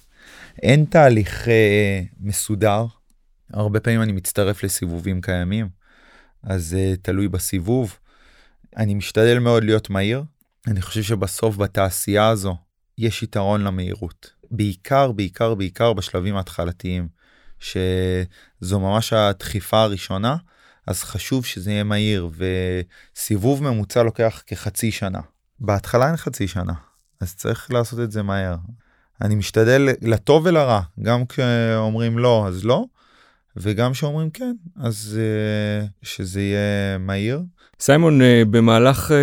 אין 0.63 0.85
תהליך 0.85 1.45
uh, 1.45 1.49
מסודר, 2.21 2.87
הרבה 3.53 3.81
פעמים 3.81 4.03
אני 4.03 4.13
מצטרף 4.13 4.65
לסיבובים 4.65 5.21
קיימים, 5.21 5.69
אז 6.43 6.77
uh, 6.79 7.01
תלוי 7.03 7.29
בסיבוב. 7.29 7.99
אני 8.77 8.95
משתדל 8.95 9.39
מאוד 9.39 9.65
להיות 9.65 9.91
מהיר, 9.91 10.23
אני 10.67 10.83
חושב 10.83 11.03
שבסוף 11.03 11.57
בתעשייה 11.57 12.29
הזו 12.29 12.57
יש 12.99 13.23
יתרון 13.23 13.61
למהירות. 13.65 14.31
בעיקר, 14.51 15.13
בעיקר, 15.13 15.55
בעיקר 15.55 15.93
בשלבים 15.93 16.37
ההתחלתיים. 16.37 17.09
שזו 17.63 18.81
ממש 18.81 19.13
הדחיפה 19.13 19.83
הראשונה, 19.83 20.37
אז 20.87 21.03
חשוב 21.03 21.45
שזה 21.45 21.71
יהיה 21.71 21.85
מהיר, 21.85 22.31
וסיבוב 23.15 23.63
ממוצע 23.63 24.03
לוקח 24.03 24.43
כחצי 24.47 24.91
שנה. 24.91 25.21
בהתחלה 25.61 26.07
אין 26.07 26.17
חצי 26.17 26.49
שנה, 26.49 26.73
אז 27.21 27.35
צריך 27.35 27.71
לעשות 27.71 28.01
את 28.01 28.13
זה 28.13 28.23
מהר. 28.23 28.57
אני 29.21 29.35
משתדל 29.35 29.89
לטוב 30.03 30.47
ולרע, 30.47 30.81
גם 31.03 31.27
כשאומרים 31.27 32.19
לא, 32.19 32.49
אז 32.49 32.65
לא, 32.65 32.85
וגם 33.57 33.93
כשאומרים 33.93 34.31
כן, 34.31 34.55
אז 34.77 35.19
uh, 35.21 35.89
שזה 36.03 36.41
יהיה 36.41 36.99
מהיר. 36.99 37.43
סיימון, 37.83 38.21
uh, 38.21 38.25
במהלך 38.51 39.11
uh, 39.11 39.15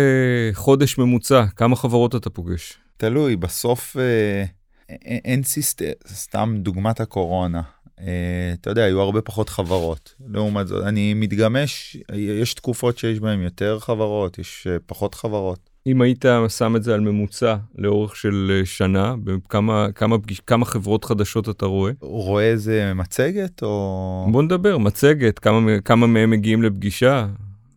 חודש 0.54 0.98
ממוצע, 0.98 1.44
כמה 1.56 1.76
חברות 1.76 2.14
אתה 2.14 2.30
פוגש? 2.30 2.78
תלוי, 2.96 3.36
בסוף 3.36 3.96
uh, 3.96 4.90
אין 5.24 5.42
סיסטם, 5.42 5.84
סתם 6.06 6.54
דוגמת 6.58 7.00
הקורונה. 7.00 7.62
אה, 8.00 8.54
אתה 8.60 8.70
יודע, 8.70 8.84
היו 8.84 9.00
הרבה 9.00 9.20
פחות 9.20 9.48
חברות. 9.48 10.14
לעומת 10.28 10.66
זאת, 10.66 10.84
אני 10.84 11.14
מתגמש, 11.14 11.96
יש 12.14 12.54
תקופות 12.54 12.98
שיש 12.98 13.20
בהן 13.20 13.40
יותר 13.40 13.78
חברות, 13.78 14.38
יש 14.38 14.66
אה, 14.70 14.76
פחות 14.86 15.14
חברות. 15.14 15.70
אם 15.86 16.02
היית 16.02 16.24
שם 16.48 16.76
את 16.76 16.82
זה 16.82 16.94
על 16.94 17.00
ממוצע 17.00 17.56
לאורך 17.78 18.16
של 18.16 18.52
אה, 18.60 18.66
שנה, 18.66 19.14
בכמה 19.24 19.86
כמה, 19.94 20.16
כמה 20.46 20.64
חברות 20.64 21.04
חדשות 21.04 21.48
אתה 21.48 21.66
רואה? 21.66 21.92
רואה 22.00 22.44
איזה 22.44 22.92
מצגת 22.94 23.62
או... 23.62 24.26
בוא 24.32 24.42
נדבר, 24.42 24.78
מצגת, 24.78 25.38
כמה, 25.38 25.80
כמה 25.80 26.06
מהם 26.06 26.30
מגיעים 26.30 26.62
לפגישה? 26.62 27.26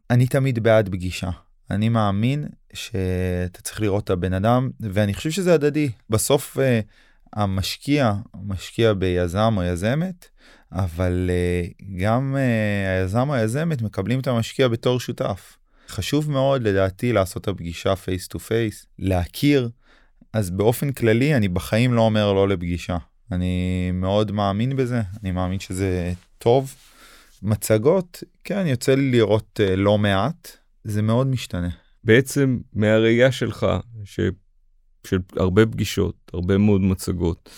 אני 0.09 0.27
תמיד 0.27 0.63
בעד 0.63 0.89
פגישה. 0.89 1.29
אני 1.71 1.89
מאמין 1.89 2.47
שאתה 2.73 3.61
צריך 3.61 3.81
לראות 3.81 4.03
את 4.03 4.09
הבן 4.09 4.33
אדם, 4.33 4.69
ואני 4.79 5.13
חושב 5.13 5.31
שזה 5.31 5.53
הדדי. 5.53 5.89
בסוף 6.09 6.57
המשקיע 7.33 8.13
משקיע 8.43 8.93
ביזם 8.93 9.53
או 9.57 9.63
יזמת, 9.63 10.27
אבל 10.71 11.29
אה, 11.29 11.83
גם 11.97 12.35
אה, 12.35 12.89
היזם 12.99 13.29
או 13.29 13.33
היזמת 13.33 13.81
מקבלים 13.81 14.19
את 14.19 14.27
המשקיע 14.27 14.67
בתור 14.67 14.99
שותף. 14.99 15.57
חשוב 15.89 16.31
מאוד 16.31 16.61
לדעתי 16.63 17.13
לעשות 17.13 17.41
את 17.41 17.47
הפגישה 17.47 17.95
face 17.95 18.27
to 18.27 18.39
face, 18.39 18.85
להכיר, 18.99 19.69
אז 20.33 20.49
באופן 20.49 20.91
כללי 20.91 21.35
אני 21.35 21.47
בחיים 21.47 21.93
לא 21.93 22.01
אומר 22.01 22.33
לא 22.33 22.47
לפגישה. 22.47 22.97
אני 23.31 23.91
מאוד 23.93 24.31
מאמין 24.31 24.75
בזה, 24.75 25.01
אני 25.23 25.31
מאמין 25.31 25.59
שזה 25.59 26.13
טוב. 26.37 26.75
מצגות, 27.43 28.23
כן, 28.43 28.67
יוצא 28.67 28.95
לי 28.95 29.11
לראות 29.11 29.59
uh, 29.63 29.75
לא 29.75 29.97
מעט, 29.97 30.57
זה 30.83 31.01
מאוד 31.01 31.27
משתנה. 31.27 31.69
בעצם 32.03 32.59
מהראייה 32.73 33.31
שלך, 33.31 33.65
ש... 34.03 34.19
של 35.07 35.17
הרבה 35.35 35.65
פגישות, 35.65 36.15
הרבה 36.33 36.57
מאוד 36.57 36.81
מצגות. 36.81 37.49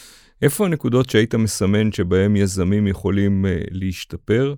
איפה 0.42 0.66
הנקודות 0.66 1.10
שהיית 1.10 1.36
מסמן 1.36 1.92
שבהם 1.92 2.36
יזמים 2.36 2.88
יכולים 2.88 3.46
uh, 3.46 3.68
להשתפר? 3.72 4.56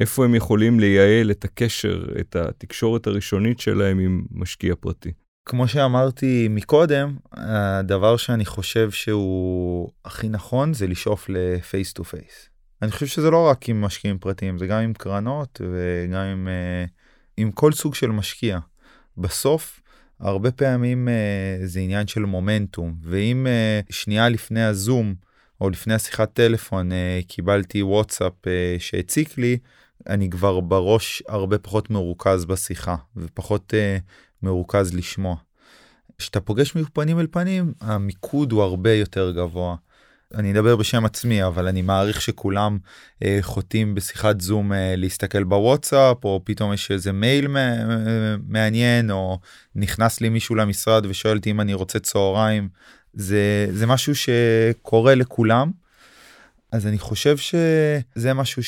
איפה 0.00 0.24
הם 0.24 0.34
יכולים 0.34 0.80
לייעל 0.80 1.30
את 1.30 1.44
הקשר, 1.44 2.06
את 2.20 2.36
התקשורת 2.36 3.06
הראשונית 3.06 3.60
שלהם 3.60 3.98
עם 3.98 4.22
משקיע 4.30 4.74
פרטי? 4.80 5.12
כמו 5.48 5.68
שאמרתי 5.68 6.48
מקודם, 6.50 7.16
הדבר 7.32 8.16
שאני 8.16 8.44
חושב 8.44 8.90
שהוא 8.90 9.92
הכי 10.04 10.28
נכון 10.28 10.74
זה 10.74 10.86
לשאוף 10.86 11.26
ל 11.28 11.41
face 11.41 11.92
to 11.92 12.04
face. 12.04 12.55
אני 12.82 12.90
חושב 12.90 13.06
שזה 13.06 13.30
לא 13.30 13.46
רק 13.46 13.68
עם 13.68 13.80
משקיעים 13.80 14.18
פרטיים, 14.18 14.58
זה 14.58 14.66
גם 14.66 14.80
עם 14.80 14.92
קרנות 14.92 15.60
וגם 15.64 16.22
עם, 16.22 16.48
אה, 16.48 16.90
עם 17.36 17.52
כל 17.52 17.72
סוג 17.72 17.94
של 17.94 18.10
משקיע. 18.10 18.58
בסוף 19.18 19.80
הרבה 20.20 20.50
פעמים 20.50 21.08
אה, 21.08 21.66
זה 21.66 21.80
עניין 21.80 22.06
של 22.06 22.20
מומנטום, 22.20 22.94
ואם 23.02 23.46
אה, 23.46 23.92
שנייה 23.94 24.28
לפני 24.28 24.62
הזום, 24.64 25.14
או 25.60 25.70
לפני 25.70 25.94
השיחת 25.94 26.32
טלפון, 26.32 26.92
אה, 26.92 26.94
קיבלתי 27.28 27.82
וואטסאפ 27.82 28.32
אה, 28.32 28.48
שהציק 28.78 29.38
לי, 29.38 29.58
אני 30.06 30.30
כבר 30.30 30.60
בראש 30.60 31.22
הרבה 31.28 31.58
פחות 31.58 31.90
מרוכז 31.90 32.44
בשיחה, 32.44 32.96
ופחות 33.16 33.74
אה, 33.74 34.02
מרוכז 34.42 34.94
לשמוע. 34.94 35.36
כשאתה 36.18 36.40
פוגש 36.40 36.76
מפנים 36.76 37.20
אל 37.20 37.26
פנים, 37.30 37.72
המיקוד 37.80 38.52
הוא 38.52 38.62
הרבה 38.62 38.92
יותר 38.92 39.30
גבוה. 39.30 39.76
אני 40.34 40.52
אדבר 40.52 40.76
בשם 40.76 41.04
עצמי 41.04 41.44
אבל 41.44 41.68
אני 41.68 41.82
מעריך 41.82 42.20
שכולם 42.20 42.78
אה, 43.24 43.38
חוטאים 43.40 43.94
בשיחת 43.94 44.40
זום 44.40 44.72
אה, 44.72 44.94
להסתכל 44.96 45.44
בוואטסאפ 45.44 46.24
או 46.24 46.40
פתאום 46.44 46.72
יש 46.72 46.90
איזה 46.90 47.12
מייל 47.12 47.48
מעניין 48.46 49.10
או 49.10 49.38
נכנס 49.74 50.20
לי 50.20 50.28
מישהו 50.28 50.54
למשרד 50.54 51.06
ושואל 51.06 51.36
אותי 51.36 51.50
אם 51.50 51.60
אני 51.60 51.74
רוצה 51.74 51.98
צהריים 51.98 52.68
זה 53.12 53.66
זה 53.72 53.86
משהו 53.86 54.14
שקורה 54.14 55.14
לכולם. 55.14 55.70
אז 56.72 56.86
אני 56.86 56.98
חושב 56.98 57.36
שזה 57.36 58.34
משהו 58.34 58.62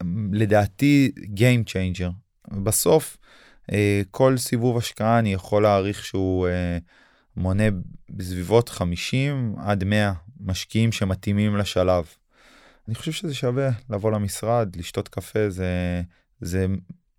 שלדעתי 0.00 1.12
Game 1.16 1.68
Changer. 1.68 2.10
בסוף 2.64 3.16
אה, 3.72 4.02
כל 4.10 4.36
סיבוב 4.36 4.78
השקעה 4.78 5.18
אני 5.18 5.32
יכול 5.32 5.62
להעריך 5.62 6.04
שהוא 6.04 6.48
אה, 6.48 6.78
מונה 7.36 7.64
בסביבות 8.10 8.68
50 8.68 9.54
עד 9.58 9.84
100 9.84 10.12
משקיעים 10.46 10.92
שמתאימים 10.92 11.56
לשלב. 11.56 12.04
אני 12.88 12.94
חושב 12.94 13.12
שזה 13.12 13.34
שווה 13.34 13.70
לבוא 13.90 14.12
למשרד, 14.12 14.76
לשתות 14.76 15.08
קפה, 15.08 15.50
זה, 15.50 16.02
זה 16.40 16.66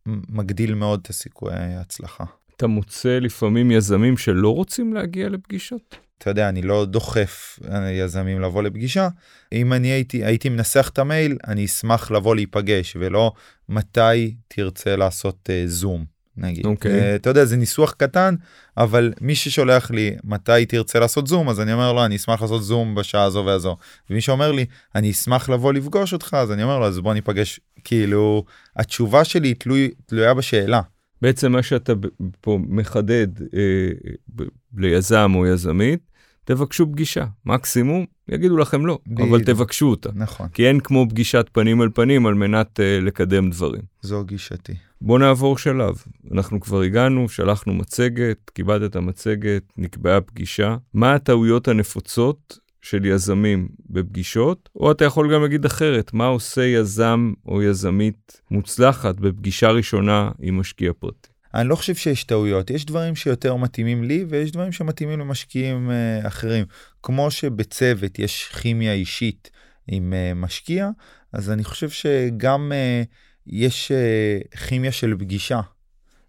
מגדיל 0.05 0.73
מאוד 0.73 0.99
את 1.03 1.09
הסיכויי 1.09 1.73
ההצלחה. 1.73 2.23
אתה 2.55 2.67
מוצא 2.67 3.19
לפעמים 3.19 3.71
יזמים 3.71 4.17
שלא 4.17 4.49
רוצים 4.55 4.93
להגיע 4.93 5.29
לפגישות? 5.29 5.97
אתה 6.17 6.29
יודע, 6.29 6.49
אני 6.49 6.61
לא 6.61 6.85
דוחף 6.85 7.59
יזמים 7.91 8.41
לבוא 8.41 8.63
לפגישה. 8.63 9.07
אם 9.51 9.73
אני 9.73 9.87
הייתי, 9.87 10.25
הייתי 10.25 10.49
מנסח 10.49 10.89
את 10.93 10.99
המייל, 10.99 11.37
אני 11.47 11.65
אשמח 11.65 12.11
לבוא 12.11 12.35
להיפגש, 12.35 12.97
ולא 12.99 13.31
מתי 13.69 14.35
תרצה 14.47 14.95
לעשות 14.95 15.49
uh, 15.49 15.67
זום. 15.69 16.12
נגיד. 16.37 16.65
Okay. 16.65 16.69
אוקיי. 16.69 17.13
Uh, 17.13 17.15
אתה 17.15 17.29
יודע, 17.29 17.45
זה 17.45 17.57
ניסוח 17.57 17.91
קטן, 17.91 18.35
אבל 18.77 19.13
מי 19.21 19.35
ששולח 19.35 19.91
לי 19.91 20.15
מתי 20.23 20.65
תרצה 20.65 20.99
לעשות 20.99 21.27
זום, 21.27 21.49
אז 21.49 21.59
אני 21.59 21.73
אומר 21.73 21.93
לו, 21.93 22.05
אני 22.05 22.15
אשמח 22.15 22.41
לעשות 22.41 22.63
זום 22.63 22.95
בשעה 22.95 23.23
הזו 23.23 23.43
והזו. 23.45 23.77
ומי 24.09 24.21
שאומר 24.21 24.51
לי, 24.51 24.65
אני 24.95 25.11
אשמח 25.11 25.49
לבוא 25.49 25.73
לפגוש 25.73 26.13
אותך, 26.13 26.33
אז 26.39 26.51
אני 26.51 26.63
אומר 26.63 26.79
לו, 26.79 26.85
אז 26.85 26.99
בוא 26.99 27.13
ניפגש. 27.13 27.59
כאילו, 27.83 28.43
התשובה 28.75 29.23
שלי 29.23 29.53
תלוי, 29.53 29.91
תלויה 30.05 30.33
בשאלה. 30.33 30.81
בעצם 31.21 31.51
מה 31.51 31.63
שאתה 31.63 31.93
פה 32.41 32.59
מחדד 32.67 33.27
אה, 33.41 34.47
ליזם 34.77 35.31
או 35.35 35.47
יזמית, 35.47 35.99
תבקשו 36.45 36.91
פגישה. 36.91 37.25
מקסימום 37.45 38.05
יגידו 38.29 38.57
לכם 38.57 38.85
לא, 38.85 38.99
אבל 39.17 39.25
בדיוק. 39.25 39.41
תבקשו 39.41 39.85
אותה. 39.89 40.09
נכון, 40.15 40.47
כי 40.47 40.67
אין 40.67 40.79
כמו 40.79 41.05
פגישת 41.09 41.49
פנים 41.51 41.81
אל 41.81 41.89
פנים 41.93 42.25
על 42.25 42.33
מנת 42.33 42.79
אה, 42.79 42.99
לקדם 43.01 43.49
דברים. 43.49 43.81
זו 44.01 44.23
גישתי. 44.23 44.73
בוא 45.01 45.19
נעבור 45.19 45.57
שלב. 45.57 45.95
אנחנו 46.31 46.59
כבר 46.59 46.81
הגענו, 46.81 47.29
שלחנו 47.29 47.73
מצגת, 47.73 48.49
קיבלת 48.53 48.91
את 48.91 48.95
המצגת, 48.95 49.63
נקבעה 49.77 50.21
פגישה. 50.21 50.77
מה 50.93 51.13
הטעויות 51.13 51.67
הנפוצות 51.67 52.59
של 52.81 53.05
יזמים 53.05 53.67
בפגישות? 53.89 54.69
או 54.75 54.91
אתה 54.91 55.05
יכול 55.05 55.33
גם 55.33 55.41
להגיד 55.41 55.65
אחרת, 55.65 56.13
מה 56.13 56.25
עושה 56.25 56.65
יזם 56.65 57.33
או 57.45 57.61
יזמית 57.61 58.41
מוצלחת 58.51 59.15
בפגישה 59.15 59.71
ראשונה 59.71 60.31
עם 60.39 60.59
משקיע 60.59 60.91
פרטי? 60.99 61.32
אני 61.53 61.69
לא 61.69 61.75
חושב 61.75 61.95
שיש 61.95 62.23
טעויות, 62.23 62.69
יש 62.69 62.85
דברים 62.85 63.15
שיותר 63.15 63.55
מתאימים 63.55 64.03
לי 64.03 64.25
ויש 64.29 64.51
דברים 64.51 64.71
שמתאימים 64.71 65.19
למשקיעים 65.19 65.89
uh, 65.89 66.27
אחרים. 66.27 66.65
כמו 67.03 67.31
שבצוות 67.31 68.19
יש 68.19 68.45
כימיה 68.61 68.93
אישית 68.93 69.51
עם 69.87 70.13
uh, 70.13 70.35
משקיע, 70.35 70.89
אז 71.33 71.51
אני 71.51 71.63
חושב 71.63 71.89
שגם 71.89 72.71
uh, 72.71 73.07
יש 73.47 73.91
uh, 73.91 74.57
כימיה 74.57 74.91
של 74.91 75.15
פגישה. 75.19 75.61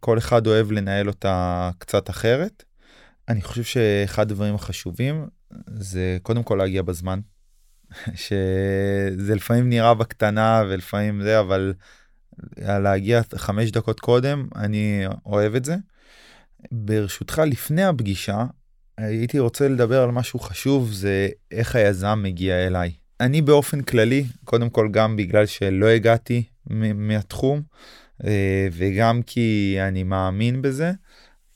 כל 0.00 0.19
אחד 0.19 0.47
אוהב 0.47 0.73
לנהל 0.73 1.09
אותה 1.09 1.71
קצת 1.78 2.11
אחרת. 2.11 2.64
אני 3.28 3.43
חושב 3.43 3.62
שאחד 3.62 4.31
הדברים 4.31 4.54
החשובים 4.54 5.26
זה 5.66 6.19
קודם 6.23 6.43
כל 6.43 6.54
להגיע 6.54 6.83
בזמן. 6.83 7.21
שזה 8.14 9.35
לפעמים 9.35 9.69
נראה 9.69 9.95
בקטנה 9.95 10.62
ולפעמים 10.69 11.23
זה, 11.23 11.40
אבל 11.40 11.75
להגיע 12.59 13.21
חמש 13.35 13.71
דקות 13.71 14.00
קודם, 14.00 14.49
אני 14.57 15.05
אוהב 15.26 15.55
את 15.55 15.64
זה. 15.64 15.76
ברשותך, 16.73 17.43
לפני 17.47 17.85
הפגישה, 17.85 18.45
הייתי 18.99 19.38
רוצה 19.38 19.69
לדבר 19.69 20.03
על 20.03 20.11
משהו 20.11 20.38
חשוב, 20.38 20.93
זה 20.93 21.29
איך 21.50 21.76
היזם 21.76 22.21
מגיע 22.23 22.67
אליי. 22.67 22.93
אני 23.21 23.43
באופן 23.43 23.81
כללי, 23.81 24.25
קודם 24.45 24.71
כל 24.71 24.88
גם 24.91 25.17
בגלל 25.17 25.47
שלא 25.47 25.87
הגעתי 25.87 26.45
מהתחום, 26.95 27.62
אה, 28.25 28.69
וגם 28.73 29.23
כי 29.23 29.76
אני 29.81 30.03
מאמין 30.03 30.62
בזה, 30.62 30.93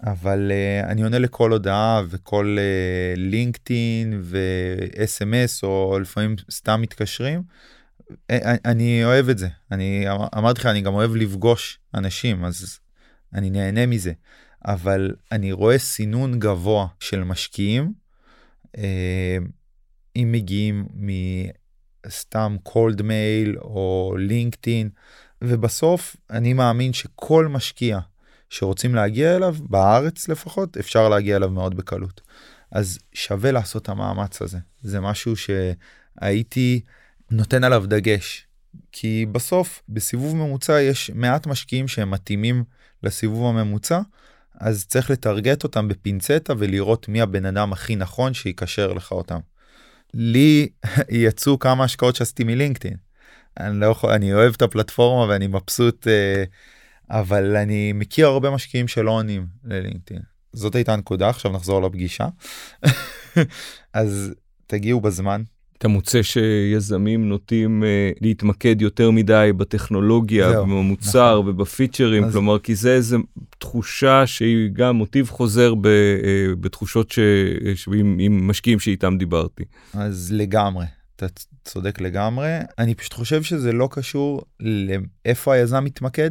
אבל 0.02 0.52
אה, 0.54 0.90
אני 0.90 1.02
עונה 1.02 1.18
לכל 1.18 1.52
הודעה 1.52 2.02
וכל 2.08 2.56
אה, 2.58 3.14
לינקדאין 3.16 4.20
ו-SMS, 4.22 5.62
או 5.62 5.98
לפעמים 6.00 6.36
סתם 6.50 6.80
מתקשרים. 6.82 7.42
אה, 8.30 8.54
אני 8.64 9.04
אוהב 9.04 9.28
את 9.28 9.38
זה. 9.38 9.48
אני 9.72 10.10
אמר- 10.10 10.28
אמרתי 10.38 10.60
לך, 10.60 10.66
אני 10.66 10.80
גם 10.80 10.94
אוהב 10.94 11.16
לפגוש 11.16 11.78
אנשים, 11.94 12.44
אז 12.44 12.78
אני 13.34 13.50
נהנה 13.50 13.86
מזה. 13.86 14.12
אבל 14.64 15.14
אני 15.32 15.52
רואה 15.52 15.78
סינון 15.78 16.38
גבוה 16.38 16.86
של 17.00 17.24
משקיעים, 17.24 17.92
אה, 18.78 19.38
אם 20.16 20.28
מגיעים 20.32 20.86
מסתם 22.06 22.56
cold 22.68 22.98
mail 22.98 23.60
או 23.60 24.14
לינקדאין, 24.18 24.90
ובסוף 25.42 26.16
אני 26.30 26.52
מאמין 26.52 26.92
שכל 26.92 27.46
משקיע 27.46 27.98
שרוצים 28.50 28.94
להגיע 28.94 29.36
אליו, 29.36 29.56
בארץ 29.60 30.28
לפחות, 30.28 30.76
אפשר 30.76 31.08
להגיע 31.08 31.36
אליו 31.36 31.50
מאוד 31.50 31.76
בקלות. 31.76 32.20
אז 32.72 32.98
שווה 33.12 33.52
לעשות 33.52 33.82
את 33.82 33.88
המאמץ 33.88 34.42
הזה. 34.42 34.58
זה 34.82 35.00
משהו 35.00 35.34
שהייתי 35.36 36.80
נותן 37.30 37.64
עליו 37.64 37.84
דגש. 37.86 38.46
כי 38.92 39.26
בסוף, 39.32 39.82
בסיבוב 39.88 40.36
ממוצע 40.36 40.80
יש 40.80 41.10
מעט 41.14 41.46
משקיעים 41.46 41.88
שהם 41.88 42.10
מתאימים 42.10 42.64
לסיבוב 43.02 43.46
הממוצע, 43.46 44.00
אז 44.60 44.86
צריך 44.86 45.10
לטרגט 45.10 45.64
אותם 45.64 45.88
בפינצטה 45.88 46.52
ולראות 46.58 47.08
מי 47.08 47.20
הבן 47.20 47.46
אדם 47.46 47.72
הכי 47.72 47.96
נכון 47.96 48.34
שיקשר 48.34 48.92
לך 48.92 49.12
אותם. 49.12 49.38
לי 50.14 50.68
יצאו 51.08 51.58
כמה 51.58 51.84
השקעות 51.84 52.16
שעשיתי 52.16 52.44
מלינקדאין. 52.44 52.96
אני 53.60 53.80
לא 53.80 53.86
יכול, 53.86 54.10
אני 54.10 54.34
אוהב 54.34 54.54
את 54.56 54.62
הפלטפורמה 54.62 55.32
ואני 55.32 55.46
מבסוט, 55.46 56.08
אה, 56.08 56.44
אבל 57.10 57.56
אני 57.56 57.92
מכיר 57.92 58.26
הרבה 58.26 58.50
משקיעים 58.50 58.88
שלא 58.88 59.10
עונים 59.10 59.46
ללינקדאין. 59.64 60.22
זאת 60.52 60.74
הייתה 60.74 60.92
הנקודה, 60.92 61.28
עכשיו 61.28 61.52
נחזור 61.52 61.82
לפגישה. 61.82 62.28
אז 63.92 64.34
תגיעו 64.66 65.00
בזמן, 65.00 65.42
אתה 65.78 65.88
מוצא 65.88 66.22
שיזמים 66.22 67.28
נוטים 67.28 67.84
אה, 67.84 68.10
להתמקד 68.20 68.82
יותר 68.82 69.10
מדי 69.10 69.50
בטכנולוגיה, 69.56 70.50
זהו, 70.52 70.66
במוצר 70.66 71.40
נכון. 71.40 71.48
ובפיצ'רים, 71.48 72.24
אז- 72.24 72.32
כלומר, 72.32 72.58
כי 72.58 72.74
זה 72.74 72.94
איזה 72.94 73.16
תחושה 73.58 74.26
שהיא 74.26 74.70
גם 74.72 74.96
מוטיב 74.96 75.28
חוזר 75.28 75.74
ב, 75.74 75.86
אה, 75.86 75.92
בתחושות 76.60 77.10
ש, 77.10 77.18
שעם, 77.74 78.16
עם 78.20 78.48
משקיעים 78.48 78.80
שאיתם 78.80 79.18
דיברתי. 79.18 79.64
אז 79.94 80.32
לגמרי, 80.32 80.86
אתה 81.16 81.26
צודק 81.64 82.00
לגמרי. 82.00 82.48
אני 82.78 82.94
פשוט 82.94 83.12
חושב 83.12 83.42
שזה 83.42 83.72
לא 83.72 83.88
קשור 83.90 84.42
לאיפה 84.60 85.54
היזם 85.54 85.84
מתמקד, 85.84 86.30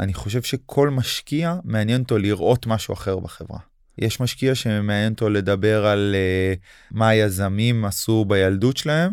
אני 0.00 0.14
חושב 0.14 0.42
שכל 0.42 0.90
משקיע 0.90 1.56
מעניין 1.64 2.00
אותו 2.00 2.18
לראות 2.18 2.66
משהו 2.66 2.94
אחר 2.94 3.18
בחברה. 3.18 3.58
יש 3.98 4.20
משקיע 4.20 4.54
שמעניין 4.54 5.12
אותו 5.12 5.28
לדבר 5.28 5.86
על 5.86 6.14
אה, 6.14 6.58
מה 6.90 7.08
היזמים 7.08 7.84
עשו 7.84 8.24
בילדות 8.24 8.76
שלהם, 8.76 9.12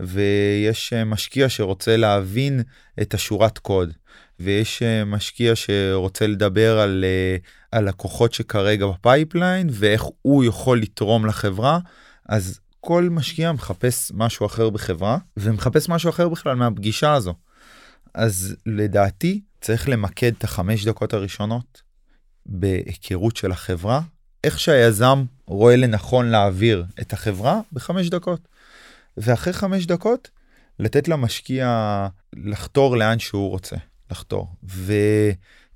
ויש 0.00 0.92
אה, 0.92 1.04
משקיע 1.04 1.48
שרוצה 1.48 1.96
להבין 1.96 2.62
את 3.02 3.14
השורת 3.14 3.58
קוד, 3.58 3.92
ויש 4.40 4.82
אה, 4.82 5.04
משקיע 5.04 5.52
שרוצה 5.56 6.26
לדבר 6.26 6.78
על 6.78 7.04
הלקוחות 7.72 8.34
שכרגע 8.34 8.86
ב 8.86 8.94
pipeline, 8.94 9.68
ואיך 9.70 10.02
הוא 10.22 10.44
יכול 10.44 10.80
לתרום 10.80 11.26
לחברה. 11.26 11.78
אז 12.28 12.60
כל 12.80 13.08
משקיע 13.10 13.52
מחפש 13.52 14.12
משהו 14.14 14.46
אחר 14.46 14.70
בחברה, 14.70 15.18
ומחפש 15.36 15.88
משהו 15.88 16.10
אחר 16.10 16.28
בכלל 16.28 16.54
מהפגישה 16.54 17.12
הזו. 17.12 17.34
אז 18.14 18.56
לדעתי 18.66 19.40
צריך 19.60 19.88
למקד 19.88 20.32
את 20.38 20.44
החמש 20.44 20.84
דקות 20.84 21.14
הראשונות 21.14 21.82
בהיכרות 22.46 23.36
של 23.36 23.52
החברה, 23.52 24.00
איך 24.44 24.60
שהיזם 24.60 25.24
רואה 25.46 25.76
לנכון 25.76 26.28
להעביר 26.28 26.84
את 27.00 27.12
החברה 27.12 27.60
בחמש 27.72 28.08
דקות. 28.08 28.40
ואחרי 29.16 29.52
חמש 29.52 29.86
דקות 29.86 30.30
לתת 30.78 31.08
למשקיע 31.08 32.06
לחתור 32.36 32.96
לאן 32.96 33.18
שהוא 33.18 33.50
רוצה 33.50 33.76
לחתור. 34.10 34.48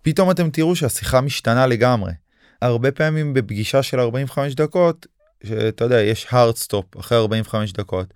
ופתאום 0.01 0.31
אתם 0.31 0.51
תראו 0.51 0.77
שהשיחה 0.77 1.21
משתנה 1.21 1.67
לגמרי. 1.67 2.13
הרבה 2.63 2.93
פעמים 2.93 3.35
בפגישה 3.35 3.83
של 3.83 4.01
45 4.01 4.55
דקות, 4.55 5.07
שאתה 5.47 5.85
יודע, 5.85 6.01
יש 6.01 6.27
hard 6.27 6.67
stop 6.67 7.01
אחרי 7.01 7.19
45 7.19 7.73
דקות, 7.73 8.15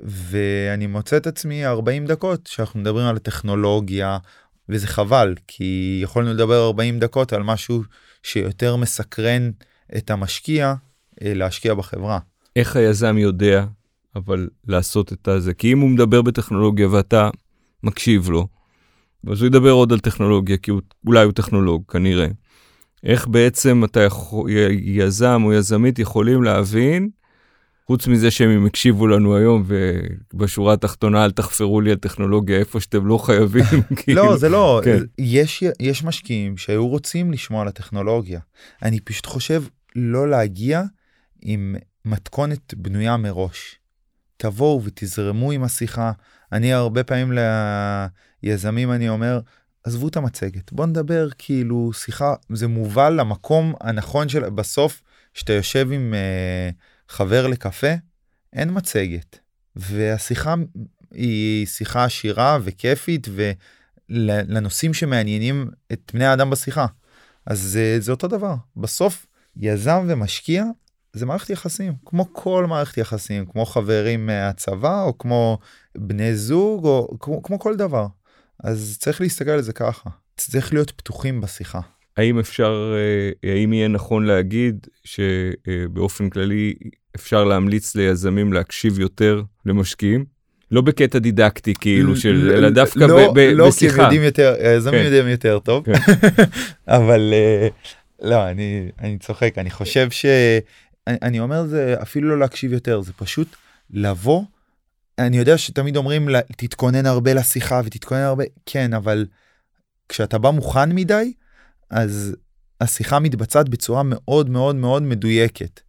ואני 0.00 0.86
מוצא 0.86 1.16
את 1.16 1.26
עצמי 1.26 1.66
40 1.66 2.06
דקות 2.06 2.46
שאנחנו 2.46 2.80
מדברים 2.80 3.06
על 3.06 3.16
הטכנולוגיה, 3.16 4.18
וזה 4.68 4.86
חבל, 4.86 5.34
כי 5.46 6.00
יכולנו 6.02 6.34
לדבר 6.34 6.66
40 6.66 6.98
דקות 6.98 7.32
על 7.32 7.42
משהו 7.42 7.82
שיותר 8.22 8.76
מסקרן 8.76 9.50
את 9.96 10.10
המשקיע 10.10 10.74
אה, 11.22 11.34
להשקיע 11.34 11.74
בחברה. 11.74 12.18
איך 12.56 12.76
היזם 12.76 13.18
יודע, 13.18 13.64
אבל 14.16 14.48
לעשות 14.66 15.12
את 15.12 15.28
הזה? 15.28 15.54
כי 15.54 15.72
אם 15.72 15.78
הוא 15.78 15.90
מדבר 15.90 16.22
בטכנולוגיה 16.22 16.88
ואתה 16.88 17.30
מקשיב 17.82 18.30
לו, 18.30 18.46
אז 19.30 19.40
הוא 19.40 19.46
ידבר 19.46 19.70
עוד 19.70 19.92
על 19.92 20.00
טכנולוגיה, 20.00 20.56
כי 20.56 20.70
הוא, 20.70 20.80
אולי 21.06 21.24
הוא 21.24 21.32
טכנולוג, 21.32 21.82
כנראה. 21.88 22.26
איך 23.04 23.28
בעצם 23.28 23.84
אתה 23.84 24.00
יכול, 24.00 24.50
יזם 24.82 25.42
או 25.44 25.52
יזמית 25.52 25.98
יכולים 25.98 26.42
להבין, 26.42 27.10
חוץ 27.86 28.06
מזה 28.06 28.30
שהם 28.30 28.66
הקשיבו 28.66 29.06
לנו 29.06 29.36
היום, 29.36 29.64
ובשורה 29.66 30.72
התחתונה 30.74 31.24
אל 31.24 31.30
תחפרו 31.30 31.80
לי 31.80 31.90
על 31.90 31.96
טכנולוגיה 31.96 32.58
איפה 32.58 32.80
שאתם 32.80 33.06
לא 33.06 33.18
חייבים. 33.18 33.64
כאילו, 33.96 34.24
לא, 34.24 34.36
זה 34.36 34.48
לא, 34.48 34.80
כן. 34.84 34.98
יש, 35.18 35.64
יש 35.80 36.04
משקיעים 36.04 36.56
שהיו 36.56 36.88
רוצים 36.88 37.32
לשמוע 37.32 37.62
על 37.62 37.68
הטכנולוגיה. 37.68 38.40
אני 38.82 39.00
פשוט 39.00 39.26
חושב 39.26 39.62
לא 39.96 40.28
להגיע 40.28 40.82
עם 41.42 41.76
מתכונת 42.04 42.74
בנויה 42.74 43.16
מראש. 43.16 43.78
תבואו 44.36 44.84
ותזרמו 44.84 45.52
עם 45.52 45.64
השיחה. 45.64 46.12
אני 46.52 46.72
הרבה 46.72 47.04
פעמים 47.04 47.32
ליזמים 48.42 48.92
אני 48.92 49.08
אומר, 49.08 49.40
עזבו 49.84 50.08
את 50.08 50.16
המצגת, 50.16 50.72
בוא 50.72 50.86
נדבר 50.86 51.28
כאילו 51.38 51.92
שיחה, 51.92 52.34
זה 52.52 52.68
מובל 52.68 53.12
למקום 53.12 53.74
הנכון 53.80 54.28
של 54.28 54.50
בסוף, 54.50 55.02
שאתה 55.34 55.52
יושב 55.52 55.88
עם 55.92 56.14
uh, 56.14 56.74
חבר 57.08 57.46
לקפה, 57.46 57.92
אין 58.52 58.70
מצגת. 58.72 59.38
והשיחה 59.76 60.54
היא 61.10 61.66
שיחה 61.66 62.04
עשירה 62.04 62.58
וכיפית 62.62 63.28
ולנושאים 64.08 64.94
שמעניינים 64.94 65.70
את 65.92 66.10
בני 66.14 66.24
האדם 66.24 66.50
בשיחה. 66.50 66.86
אז 67.46 67.60
זה, 67.60 67.96
זה 68.00 68.12
אותו 68.12 68.28
דבר. 68.28 68.54
בסוף 68.76 69.26
יזם 69.56 70.04
ומשקיע 70.08 70.64
זה 71.12 71.26
מערכת 71.26 71.50
יחסים, 71.50 71.92
כמו 72.04 72.32
כל 72.32 72.66
מערכת 72.68 72.98
יחסים, 72.98 73.46
כמו 73.46 73.66
חברים 73.66 74.26
מהצבא 74.26 75.02
או 75.02 75.18
כמו 75.18 75.58
בני 75.98 76.36
זוג 76.36 76.84
או 76.84 77.16
כמו, 77.20 77.42
כמו 77.42 77.58
כל 77.58 77.76
דבר. 77.76 78.06
אז 78.64 78.96
צריך 79.00 79.20
להסתכל 79.20 79.50
על 79.50 79.62
זה 79.62 79.72
ככה. 79.72 80.10
צריך 80.36 80.72
להיות 80.72 80.90
פתוחים 80.90 81.40
בשיחה. 81.40 81.80
האם 82.16 82.38
אפשר, 82.38 82.94
אה, 82.96 83.52
האם 83.52 83.72
יהיה 83.72 83.88
נכון 83.88 84.24
להגיד 84.24 84.86
שבאופן 85.04 86.30
כללי 86.30 86.74
אפשר 87.16 87.44
להמליץ 87.44 87.94
ליזמים 87.94 88.52
להקשיב 88.52 88.98
יותר 88.98 89.42
למשקיעים? 89.66 90.24
לא 90.70 90.80
בקטע 90.80 91.18
דידקטי 91.18 91.74
כאילו 91.80 92.16
של, 92.16 92.52
אלא 92.54 92.70
דווקא 92.70 93.04
לא, 93.04 93.32
ב, 93.32 93.34
ב, 93.34 93.38
לא, 93.38 93.68
בשיחה. 93.68 93.96
לא, 93.96 93.96
כי 93.96 94.00
הם 94.00 94.04
יודעים 94.04 94.22
יותר, 94.22 94.54
היזמים 94.58 95.00
כן. 95.00 95.04
יודעים 95.04 95.28
יותר 95.28 95.58
טוב, 95.58 95.84
כן. 95.84 95.92
אבל 96.98 97.32
אה, 97.32 97.68
לא, 98.22 98.50
אני, 98.50 98.88
אני 98.98 99.18
צוחק, 99.18 99.58
אני 99.58 99.70
חושב 99.70 100.10
ש... 100.10 100.26
אני, 101.06 101.16
אני 101.22 101.40
אומר 101.40 101.66
זה 101.66 101.94
אפילו 102.02 102.28
לא 102.28 102.38
להקשיב 102.38 102.72
יותר, 102.72 103.00
זה 103.00 103.12
פשוט 103.12 103.48
לבוא. 103.90 104.42
אני 105.18 105.38
יודע 105.38 105.58
שתמיד 105.58 105.96
אומרים 105.96 106.28
תתכונן 106.56 107.06
הרבה 107.06 107.34
לשיחה 107.34 107.80
ותתכונן 107.84 108.20
הרבה, 108.20 108.44
כן, 108.66 108.94
אבל 108.94 109.26
כשאתה 110.08 110.38
בא 110.38 110.50
מוכן 110.50 110.92
מדי, 110.92 111.32
אז 111.90 112.36
השיחה 112.80 113.18
מתבצעת 113.18 113.68
בצורה 113.68 114.02
מאוד 114.02 114.50
מאוד 114.50 114.76
מאוד 114.76 115.02
מדויקת. 115.02 115.80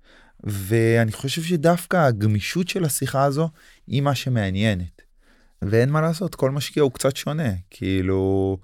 ואני 0.44 1.12
חושב 1.12 1.42
שדווקא 1.44 1.98
הגמישות 1.98 2.68
של 2.68 2.86
השיחה 2.86 3.24
הזו 3.24 3.50
היא 3.88 4.02
מה 4.02 4.16
שמעניינת. 4.16 5.02
ואין 5.62 5.90
מה 5.90 6.02
לעשות, 6.02 6.36
כל 6.36 6.52
משקיע 6.52 6.84
הוא 6.84 6.92
קצת 6.92 7.16
שונה. 7.16 7.50
כאילו, 7.70 8.58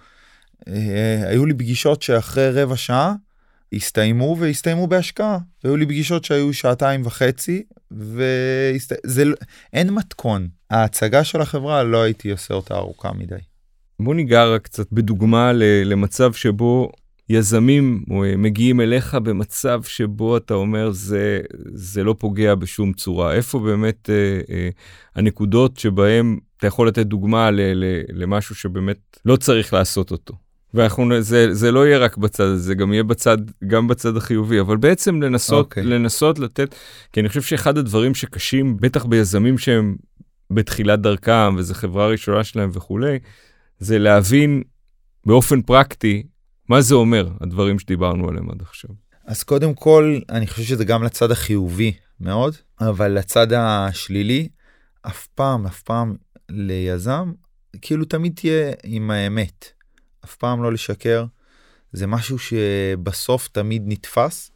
אה, 0.67 1.23
היו 1.27 1.45
לי 1.45 1.53
פגישות 1.53 2.01
שאחרי 2.01 2.51
רבע 2.51 2.77
שעה 2.77 3.13
הסתיימו 3.73 4.35
והסתיימו 4.39 4.87
בהשקעה. 4.87 5.37
והיו 5.63 5.77
לי 5.77 5.85
פגישות 5.85 6.25
שהיו 6.25 6.53
שעתיים 6.53 7.05
וחצי, 7.05 7.63
ואין 7.91 9.89
מתכון. 9.89 10.49
ההצגה 10.69 11.23
של 11.23 11.41
החברה, 11.41 11.83
לא 11.83 12.01
הייתי 12.01 12.31
עושה 12.31 12.53
אותה 12.53 12.75
ארוכה 12.75 13.11
מדי. 13.13 13.35
בוא 13.99 14.15
ניגע 14.15 14.45
רק 14.45 14.61
קצת 14.61 14.87
בדוגמה 14.91 15.51
למצב 15.85 16.33
שבו 16.33 16.91
יזמים 17.29 18.03
מגיעים 18.37 18.81
אליך 18.81 19.15
במצב 19.15 19.83
שבו 19.83 20.37
אתה 20.37 20.53
אומר 20.53 20.91
זה, 20.91 21.41
זה 21.73 22.03
לא 22.03 22.15
פוגע 22.19 22.55
בשום 22.55 22.93
צורה. 22.93 23.33
איפה 23.33 23.59
באמת 23.59 24.09
אה, 24.09 24.39
אה, 24.55 24.69
הנקודות 25.15 25.77
שבהם 25.77 26.39
אתה 26.57 26.67
יכול 26.67 26.87
לתת 26.87 27.05
דוגמה 27.05 27.51
ל, 27.51 27.61
ל, 27.61 28.01
למשהו 28.13 28.55
שבאמת 28.55 29.17
לא 29.25 29.35
צריך 29.35 29.73
לעשות 29.73 30.11
אותו. 30.11 30.33
ואנחנו, 30.73 31.21
זה, 31.21 31.53
זה 31.53 31.71
לא 31.71 31.87
יהיה 31.87 31.97
רק 31.97 32.17
בצד 32.17 32.43
הזה, 32.43 32.63
זה 32.63 32.75
גם 32.75 32.93
יהיה 32.93 33.03
בצד, 33.03 33.37
גם 33.67 33.87
בצד 33.87 34.17
החיובי, 34.17 34.59
אבל 34.59 34.77
בעצם 34.77 35.21
לנסות, 35.21 35.73
okay. 35.73 35.81
לנסות 35.81 36.39
לתת, 36.39 36.75
כי 37.13 37.19
אני 37.19 37.29
חושב 37.29 37.41
שאחד 37.41 37.77
הדברים 37.77 38.15
שקשים, 38.15 38.77
בטח 38.77 39.05
ביזמים 39.05 39.57
שהם 39.57 39.95
בתחילת 40.51 41.01
דרכם, 41.01 41.55
וזו 41.57 41.73
חברה 41.73 42.07
ראשונה 42.07 42.43
שלהם 42.43 42.69
וכולי, 42.73 43.19
זה 43.79 43.99
להבין 43.99 44.63
באופן 45.25 45.61
פרקטי 45.61 46.23
מה 46.69 46.81
זה 46.81 46.95
אומר, 46.95 47.29
הדברים 47.41 47.79
שדיברנו 47.79 48.29
עליהם 48.29 48.49
עד 48.49 48.61
עכשיו. 48.61 48.89
אז 49.25 49.43
קודם 49.43 49.73
כל, 49.73 50.19
אני 50.29 50.47
חושב 50.47 50.63
שזה 50.63 50.85
גם 50.85 51.03
לצד 51.03 51.31
החיובי 51.31 51.93
מאוד, 52.19 52.55
אבל 52.81 53.11
לצד 53.11 53.53
השלילי, 53.53 54.49
אף 55.01 55.27
פעם, 55.27 55.65
אף 55.65 55.81
פעם 55.81 56.15
ליזם, 56.49 57.31
כאילו 57.81 58.05
תמיד 58.05 58.33
תהיה 58.35 58.71
עם 58.83 59.11
האמת. 59.11 59.78
אף 60.25 60.35
פעם 60.35 60.63
לא 60.63 60.73
לשקר. 60.73 61.25
זה 61.93 62.07
משהו 62.07 62.39
שבסוף 62.39 63.47
תמיד 63.47 63.83
נתפס, 63.85 64.51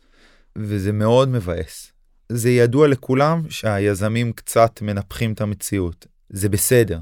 וזה 0.55 0.91
מאוד 0.91 1.29
מבאס. 1.29 1.91
זה 2.29 2.49
ידוע 2.49 2.87
לכולם 2.87 3.41
שהיזמים 3.49 4.33
קצת 4.33 4.81
מנפחים 4.81 5.33
את 5.33 5.41
המציאות. 5.41 6.07
זה 6.29 6.49
בסדר. 6.49 6.99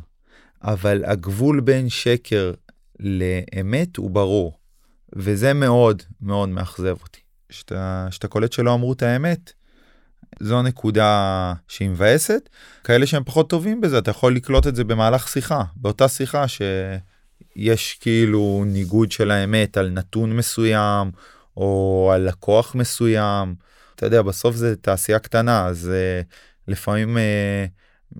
אבל 0.63 1.03
הגבול 1.05 1.59
בין 1.59 1.89
שקר 1.89 2.53
לאמת 2.99 3.97
הוא 3.97 4.11
ברור. 4.11 4.57
וזה 5.15 5.53
מאוד 5.53 6.03
מאוד 6.21 6.49
מאכזב 6.49 6.97
אותי. 7.03 7.19
שאתה 7.49 8.27
קולט 8.29 8.51
שלא 8.51 8.73
אמרו 8.73 8.93
את 8.93 9.03
האמת, 9.03 9.53
זו 10.39 10.61
נקודה 10.61 11.53
שהיא 11.67 11.89
מבאסת. 11.89 12.49
כאלה 12.83 13.07
שהם 13.07 13.23
פחות 13.23 13.49
טובים 13.49 13.81
בזה, 13.81 13.97
אתה 13.97 14.11
יכול 14.11 14.35
לקלוט 14.35 14.67
את 14.67 14.75
זה 14.75 14.83
במהלך 14.83 15.27
שיחה. 15.27 15.63
באותה 15.75 16.07
שיחה 16.07 16.45
שיש 17.53 17.97
כאילו 18.01 18.63
ניגוד 18.67 19.11
של 19.11 19.31
האמת 19.31 19.77
על 19.77 19.89
נתון 19.89 20.37
מסוים, 20.37 21.11
או 21.57 22.11
על 22.13 22.21
לקוח 22.27 22.75
מסוים. 22.75 23.55
אתה 23.95 24.05
יודע, 24.05 24.21
בסוף 24.21 24.55
זה 24.55 24.75
תעשייה 24.75 25.19
קטנה, 25.19 25.67
אז 25.67 25.91
uh, 25.91 26.25
לפעמים 26.67 27.17
uh, 27.17 27.69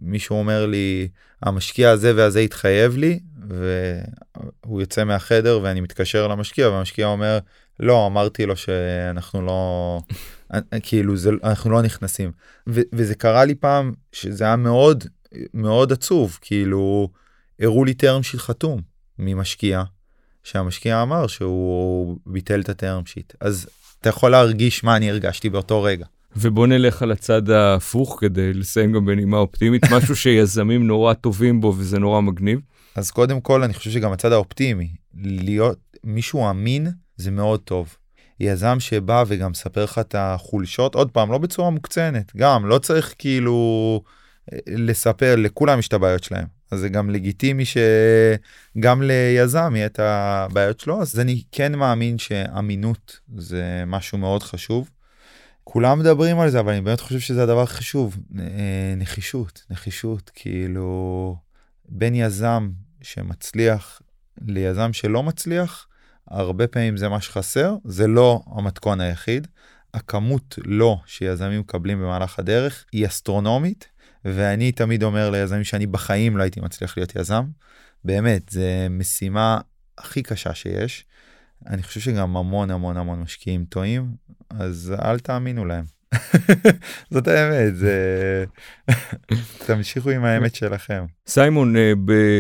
מישהו 0.02 0.40
אומר 0.40 0.66
לי, 0.66 1.08
המשקיע 1.42 1.90
הזה 1.90 2.16
והזה 2.16 2.40
התחייב 2.40 2.98
לי, 2.98 3.20
והוא 3.48 4.82
יוצא 4.82 5.04
מהחדר 5.04 5.60
ואני 5.64 5.82
מתקשר 5.82 6.28
למשקיע 6.28 6.70
והמשקיע 6.70 7.08
אומר 7.08 7.40
לא 7.80 8.08
אמרתי 8.08 8.46
לו 8.46 8.56
שאנחנו 8.56 9.46
לא 9.46 10.00
כאילו 10.84 11.18
זה 11.18 11.32
אנחנו 11.44 11.72
לא 11.72 11.82
נכנסים 11.82 12.32
ו- 12.70 12.82
וזה 12.94 13.16
קרה 13.16 13.46
לי 13.46 13.56
פעם 13.56 13.94
שזה 14.12 14.44
היה 14.44 14.56
מאוד 14.56 15.04
מאוד 15.54 15.92
עצוב 15.92 16.40
כאילו 16.42 17.10
הראו 17.60 17.86
לי 17.86 17.94
טרם 17.94 18.24
שיט 18.24 18.40
חתום 18.40 18.82
ממשקיע 19.22 19.84
שהמשקיע 20.44 21.02
אמר 21.02 21.28
שהוא 21.28 22.18
ביטל 22.26 22.62
את 22.62 22.70
הטרם 22.70 23.06
שיט 23.06 23.34
אז 23.40 23.70
אתה 24.00 24.10
יכול 24.10 24.32
להרגיש 24.32 24.84
מה 24.84 24.96
אני 24.96 25.10
הרגשתי 25.10 25.50
באותו 25.50 25.84
רגע. 25.84 26.06
ובוא 26.36 26.68
נלך 26.68 27.02
על 27.02 27.12
הצד 27.12 27.50
ההפוך 27.50 28.18
כדי 28.20 28.54
לסיים 28.54 28.94
גם 28.94 29.06
בנימה 29.06 29.38
אופטימית, 29.38 29.84
משהו 29.96 30.16
שיזמים 30.16 30.88
נורא 30.88 31.14
טובים 31.14 31.62
בו 31.62 31.74
וזה 31.78 32.00
נורא 32.00 32.22
מגניב. 32.22 32.60
אז 32.96 33.12
קודם 33.12 33.42
כל 33.42 33.64
אני 33.64 33.74
חושב 33.74 33.92
שגם 33.92 34.12
הצד 34.12 34.32
האופטימי, 34.32 34.90
להיות 35.14 35.80
מישהו 36.04 36.50
אמין 36.50 36.88
זה 37.18 37.32
מאוד 37.32 37.60
טוב. 37.60 37.96
יזם 38.40 38.80
שבא 38.80 39.24
וגם 39.28 39.52
מספר 39.52 39.84
לך 39.84 40.00
את 40.00 40.16
החולשות, 40.18 40.96
עוד 40.96 41.12
פעם, 41.12 41.32
לא 41.32 41.38
בצורה 41.38 41.70
מוקצנת, 41.70 42.32
גם 42.36 42.66
לא 42.66 42.80
צריך 42.80 43.16
כאילו 43.18 44.02
לספר, 44.68 45.36
לכולם 45.38 45.80
יש 45.80 45.88
את 45.88 45.94
הבעיות 45.94 46.24
שלהם. 46.24 46.61
אז 46.72 46.80
זה 46.80 46.90
גם 46.90 47.10
לגיטימי 47.10 47.64
שגם 47.66 49.02
ליזם 49.02 49.74
יהיה 49.76 49.86
את 49.86 50.00
הבעיות 50.00 50.80
שלו, 50.80 51.02
אז 51.02 51.20
אני 51.20 51.44
כן 51.52 51.76
מאמין 51.76 52.18
שאמינות 52.18 53.20
זה 53.38 53.84
משהו 53.88 54.18
מאוד 54.18 54.44
חשוב. 54.44 54.90
כולם 55.64 56.00
מדברים 56.00 56.40
על 56.40 56.50
זה, 56.50 56.60
אבל 56.60 56.72
אני 56.72 56.82
באמת 56.82 57.00
חושב 57.00 57.20
שזה 57.20 57.44
הדבר 57.44 57.62
החשוב, 57.62 58.18
נחישות, 58.98 59.64
נחישות, 59.70 60.32
כאילו... 60.36 61.36
בין 61.94 62.16
יזם 62.16 62.70
שמצליח 63.02 64.02
ליזם 64.48 64.94
שלא 64.94 65.24
מצליח, 65.24 65.88
הרבה 66.28 66.68
פעמים 66.68 66.98
זה 66.98 67.10
מה 67.10 67.22
שחסר, 67.22 67.76
זה 67.86 68.08
לא 68.08 68.42
המתכון 68.56 69.02
היחיד. 69.02 69.48
הכמות 69.94 70.60
לא 70.66 70.98
שיזמים 71.06 71.60
מקבלים 71.60 72.00
במהלך 72.00 72.40
הדרך 72.40 72.86
היא 72.92 73.06
אסטרונומית, 73.06 73.88
ואני 74.26 74.72
תמיד 74.72 75.04
אומר 75.04 75.30
ליזמים 75.30 75.64
שאני 75.64 75.88
בחיים 75.88 76.38
לא 76.38 76.44
הייתי 76.44 76.62
מצליח 76.62 76.98
להיות 76.98 77.16
יזם. 77.16 77.44
באמת, 78.04 78.50
זה 78.50 78.88
משימה 78.90 79.60
הכי 79.98 80.24
קשה 80.24 80.54
שיש. 80.54 81.06
אני 81.68 81.84
חושב 81.84 82.00
שגם 82.00 82.38
המון 82.38 82.72
המון 82.72 82.98
המון 82.98 83.22
משקיעים 83.22 83.66
טועים, 83.66 84.12
אז 84.50 84.94
אל 85.02 85.20
תאמינו 85.20 85.66
להם. 85.66 85.84
זאת 87.12 87.28
האמת, 87.28 87.76
זה... 87.76 88.46
תמשיכו 89.68 90.10
עם 90.10 90.24
האמת 90.26 90.56
שלכם. 90.56 91.06
סיימון, 91.28 91.76
אה, 91.76 91.94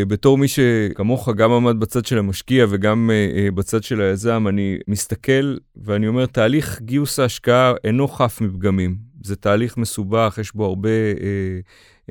בתור 0.08 0.38
מי 0.38 0.48
שכמוך 0.48 1.30
גם 1.36 1.52
עמד 1.52 1.80
בצד 1.80 2.06
של 2.06 2.17
המשקיע 2.17 2.65
וגם 2.70 3.10
אה, 3.13 3.30
אה, 3.38 3.52
בצד 3.52 3.84
של 3.84 4.02
היזם, 4.02 4.46
אני 4.50 4.78
מסתכל 4.88 5.58
ואני 5.76 6.08
אומר, 6.08 6.26
תהליך 6.26 6.82
גיוס 6.82 7.20
ההשקעה 7.20 7.74
אינו 7.84 8.08
חף 8.08 8.41
מפגמים. 8.41 9.11
זה 9.23 9.36
תהליך 9.36 9.77
מסובך, 9.77 10.38
יש 10.41 10.55
בו 10.55 10.65
הרבה 10.65 10.89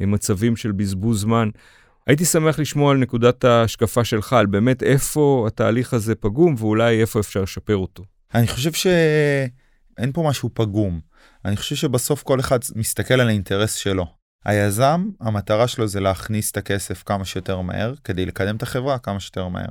מצבים 0.01 0.57
של 0.57 0.73
בזבוז 0.73 1.21
זמן. 1.21 1.49
הייתי 2.07 2.25
שמח 2.25 2.59
לשמוע 2.59 2.93
על 2.93 2.99
נקודת 2.99 3.45
ההשקפה 3.45 4.05
שלך, 4.05 4.33
על 4.33 4.47
באמת 4.47 4.83
איפה 4.83 5.45
התהליך 5.47 5.95
הזה 5.95 6.15
פגום 6.15 6.55
ואולי 6.59 7.01
איפה 7.01 7.21
אפשר 7.21 7.43
לשפר 7.43 7.77
אותו. 7.77 8.03
אני 8.35 8.47
חושב 8.47 8.73
שאין 8.73 10.13
פה 10.13 10.23
משהו 10.29 10.51
פגום. 10.55 11.01
אני 11.45 11.57
חושב 11.57 11.77
שבסוף 11.77 12.23
כל 12.23 12.41
אחד 12.41 12.59
מסתכל 12.77 13.15
על 13.15 13.29
האינטרס 13.29 13.75
שלו. 13.75 14.07
היזם, 14.45 15.09
המטרה 15.21 15.69
שלו 15.69 15.89
זה 15.89 16.01
להכניס 16.01 16.51
את 16.51 16.57
הכסף 16.57 17.03
כמה 17.03 17.25
שיותר 17.25 17.61
מהר, 17.61 17.95
כדי 18.05 18.27
לקדם 18.27 18.57
את 18.57 18.63
החברה 18.63 18.99
כמה 18.99 19.21
שיותר 19.21 19.49
מהר. 19.49 19.71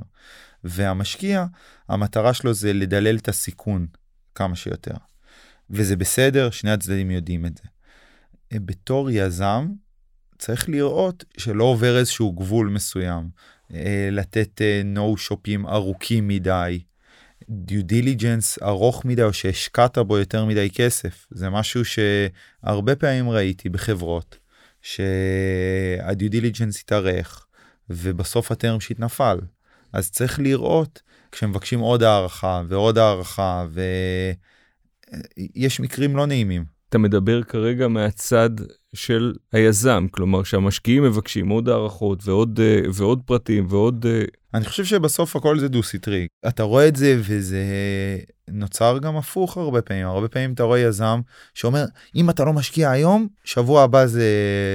והמשקיע, 0.64 1.44
המטרה 1.88 2.34
שלו 2.34 2.54
זה 2.54 2.72
לדלל 2.72 3.16
את 3.16 3.28
הסיכון 3.28 3.86
כמה 4.34 4.56
שיותר. 4.56 4.94
וזה 5.70 5.96
בסדר, 5.96 6.50
שני 6.50 6.70
הצדדים 6.70 7.10
יודעים 7.10 7.46
את 7.46 7.56
זה. 7.56 7.68
בתור 8.58 9.10
יזם, 9.10 9.68
צריך 10.38 10.68
לראות 10.68 11.24
שלא 11.38 11.64
עובר 11.64 11.98
איזשהו 11.98 12.32
גבול 12.32 12.68
מסוים. 12.68 13.28
לתת 14.10 14.60
no 14.94 15.16
shop 15.16 15.49
ים 15.49 15.66
ארוכים 15.66 16.28
מדי, 16.28 16.82
due 17.48 17.84
diligence 17.84 18.58
ארוך 18.62 19.04
מדי 19.04 19.22
או 19.22 19.32
שהשקעת 19.32 19.98
בו 19.98 20.18
יותר 20.18 20.44
מדי 20.44 20.70
כסף. 20.70 21.26
זה 21.30 21.50
משהו 21.50 21.82
שהרבה 21.84 22.96
פעמים 22.96 23.30
ראיתי 23.30 23.68
בחברות, 23.68 24.38
שה 24.82 25.56
due 25.56 26.30
diligence 26.30 26.80
התארך 26.80 27.46
ובסוף 27.90 28.52
הטרם 28.52 28.80
שיט 28.80 29.00
נפל. 29.00 29.38
אז 29.92 30.10
צריך 30.10 30.38
לראות 30.38 31.02
כשמבקשים 31.32 31.80
עוד 31.80 32.02
הערכה 32.02 32.62
ועוד 32.68 32.98
הערכה 32.98 33.66
ויש 35.54 35.80
מקרים 35.80 36.16
לא 36.16 36.26
נעימים. 36.26 36.80
אתה 36.88 36.98
מדבר 36.98 37.42
כרגע 37.42 37.88
מהצד 37.88 38.50
של 38.94 39.34
היזם, 39.52 40.06
כלומר 40.10 40.42
שהמשקיעים 40.42 41.02
מבקשים 41.02 41.48
עוד 41.48 41.68
הערכות 41.68 42.18
ועוד, 42.24 42.60
אה, 42.62 42.80
ועוד 42.94 43.20
פרטים 43.26 43.66
ועוד... 43.68 44.06
אה, 44.08 44.24
אני 44.54 44.64
חושב 44.64 44.84
שבסוף 44.84 45.36
הכל 45.36 45.58
זה 45.58 45.68
דו 45.68 45.82
סטרי. 45.82 46.26
אתה 46.48 46.62
רואה 46.62 46.88
את 46.88 46.96
זה 46.96 47.20
וזה 47.20 47.64
נוצר 48.48 48.98
גם 48.98 49.16
הפוך 49.16 49.56
הרבה 49.56 49.82
פעמים. 49.82 50.06
הרבה 50.06 50.28
פעמים 50.28 50.52
אתה 50.52 50.62
רואה 50.62 50.78
יזם 50.78 51.20
שאומר, 51.54 51.84
אם 52.16 52.30
אתה 52.30 52.44
לא 52.44 52.52
משקיע 52.52 52.90
היום, 52.90 53.28
שבוע 53.44 53.82
הבא 53.82 54.06
זה 54.06 54.24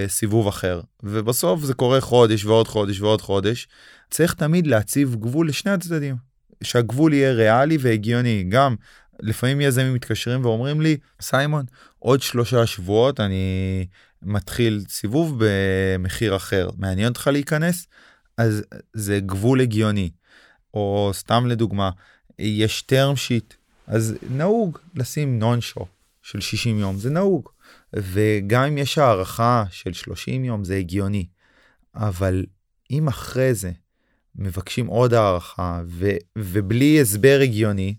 סיבוב 0.07 0.47
אחר. 0.47 0.81
ובסוף 1.03 1.61
זה 1.63 1.73
קורה 1.73 2.01
חודש 2.01 2.45
ועוד 2.45 2.67
חודש 2.67 3.01
ועוד 3.01 3.21
חודש. 3.21 3.67
צריך 4.09 4.33
תמיד 4.33 4.67
להציב 4.67 5.15
גבול 5.15 5.47
לשני 5.47 5.71
הצדדים. 5.71 6.15
שהגבול 6.63 7.13
יהיה 7.13 7.31
ריאלי 7.31 7.77
והגיוני. 7.79 8.45
גם 8.49 8.75
לפעמים 9.19 9.61
יזמים 9.61 9.93
מתקשרים 9.93 10.45
ואומרים 10.45 10.81
לי, 10.81 10.97
סיימון, 11.21 11.65
עוד 11.99 12.21
שלושה 12.21 12.65
שבועות 12.65 13.19
אני 13.19 13.85
מתחיל 14.21 14.83
סיבוב 14.89 15.35
במחיר 15.39 16.35
אחר. 16.35 16.69
מעניין 16.77 17.07
אותך 17.07 17.27
להיכנס? 17.27 17.87
אז 18.37 18.63
זה 18.93 19.19
גבול 19.19 19.61
הגיוני. 19.61 20.09
או 20.73 21.11
סתם 21.13 21.47
לדוגמה, 21.47 21.89
יש 22.39 22.83
term 22.91 23.15
sheet, 23.15 23.55
אז 23.87 24.15
נהוג 24.29 24.77
לשים 24.95 25.39
נון 25.39 25.61
שופ 25.61 25.87
של 26.21 26.39
60 26.39 26.79
יום, 26.79 26.97
זה 26.97 27.09
נהוג. 27.09 27.49
וגם 27.93 28.63
אם 28.63 28.77
יש 28.77 28.97
הערכה 28.97 29.63
של 29.69 29.93
30 29.93 30.45
יום, 30.45 30.63
זה 30.63 30.75
הגיוני. 30.75 31.25
אבל 31.95 32.45
אם 32.91 33.07
אחרי 33.07 33.53
זה 33.53 33.71
מבקשים 34.35 34.87
עוד 34.87 35.13
הערכה 35.13 35.81
ו- 35.85 36.17
ובלי 36.37 37.01
הסבר 37.01 37.39
הגיוני, 37.43 37.95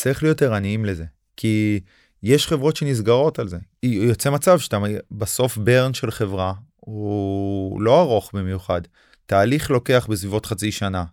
צריך 0.00 0.22
להיות 0.22 0.42
ערניים 0.42 0.84
לזה. 0.84 1.04
כי 1.36 1.80
יש 2.22 2.46
חברות 2.46 2.76
שנסגרות 2.76 3.38
על 3.38 3.48
זה. 3.48 3.58
יוצא 3.82 4.30
מצב 4.30 4.58
שאתה 4.58 4.78
בסוף 5.10 5.56
ברן 5.56 5.94
של 5.94 6.10
חברה 6.10 6.52
הוא 6.76 7.82
לא 7.82 8.00
ארוך 8.00 8.30
במיוחד. 8.34 8.80
תהליך 9.26 9.70
לוקח 9.70 10.06
בסביבות 10.10 10.46
חצי 10.46 10.72
שנה 10.72 11.04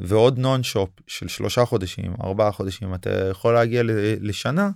ועוד 0.00 0.38
נון 0.38 0.62
שופ 0.62 0.90
של 1.06 1.28
שלושה 1.28 1.64
חודשים 1.64 2.14
ארבעה 2.24 2.52
חודשים 2.52 2.94
אתה 2.94 3.10
יכול 3.30 3.54
להגיע 3.54 3.82
לשנה 4.20 4.70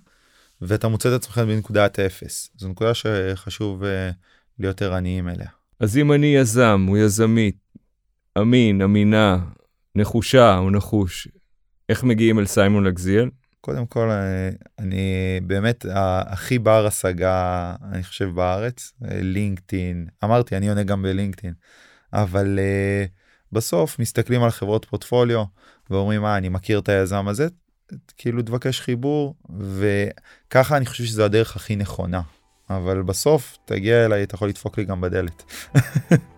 ואתה 0.60 0.88
מוצא 0.88 1.08
את 1.08 1.14
עצמך 1.14 1.38
בנקודת 1.38 1.98
אפס 1.98 2.50
זו 2.56 2.68
נקודה 2.68 2.94
שחשוב 2.94 3.84
אה, 3.84 4.10
להיות 4.58 4.82
ערניים 4.82 5.28
אליה. 5.28 5.48
אז 5.80 5.96
אם 5.96 6.12
אני 6.12 6.26
יזם 6.26 6.86
או 6.88 6.96
יזמית 6.96 7.56
אמין 8.38 8.82
אמינה 8.82 9.38
נחושה 9.94 10.58
או 10.58 10.70
נחוש 10.70 11.28
איך 11.88 12.04
מגיעים 12.04 12.38
אל 12.38 12.46
סיימון 12.46 12.84
לגזיאל? 12.84 13.30
קודם 13.66 13.86
כל 13.86 14.10
אה, 14.10 14.50
אני 14.78 15.40
באמת 15.42 15.86
הכי 16.26 16.58
בר 16.58 16.86
השגה 16.86 17.74
אני 17.92 18.02
חושב 18.02 18.28
בארץ 18.34 18.92
לינקדאין 19.02 20.06
אמרתי 20.24 20.56
אני 20.56 20.68
עונה 20.68 20.82
גם 20.82 21.02
בלינקדאין 21.02 21.54
אבל 22.12 22.58
uh, 22.58 23.08
בסוף 23.52 23.98
מסתכלים 23.98 24.42
על 24.42 24.50
חברות 24.50 24.84
פורטפוליו 24.84 25.44
ואומרים 25.90 26.22
מה 26.22 26.36
אני 26.36 26.48
מכיר 26.48 26.78
את 26.78 26.88
היזם 26.88 27.28
הזה 27.28 27.46
כאילו 28.16 28.42
תבקש 28.42 28.80
חיבור 28.80 29.34
וככה 29.58 30.76
אני 30.76 30.86
חושב 30.86 31.04
שזו 31.04 31.24
הדרך 31.24 31.56
הכי 31.56 31.76
נכונה 31.76 32.20
אבל 32.70 33.02
בסוף 33.02 33.58
תגיע 33.64 34.04
אליי 34.04 34.22
אתה 34.22 34.34
יכול 34.34 34.48
לדפוק 34.48 34.78
לי 34.78 34.84
גם 34.84 35.00
בדלת. 35.00 35.42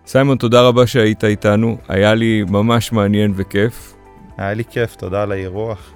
סיימון 0.05 0.37
תודה 0.37 0.61
רבה 0.61 0.87
שהיית 0.87 1.23
איתנו 1.23 1.77
היה 1.87 2.15
לי 2.15 2.43
ממש 2.43 2.91
מעניין 2.91 3.33
וכיף. 3.35 3.95
היה 4.37 4.53
לי 4.53 4.63
כיף 4.65 4.95
תודה 4.95 5.23
על 5.23 5.31
האירוח 5.31 5.93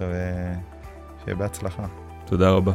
ושיהיה 1.23 1.35
בהצלחה. 1.37 1.83
תודה 2.25 2.49
רבה. 2.49 2.71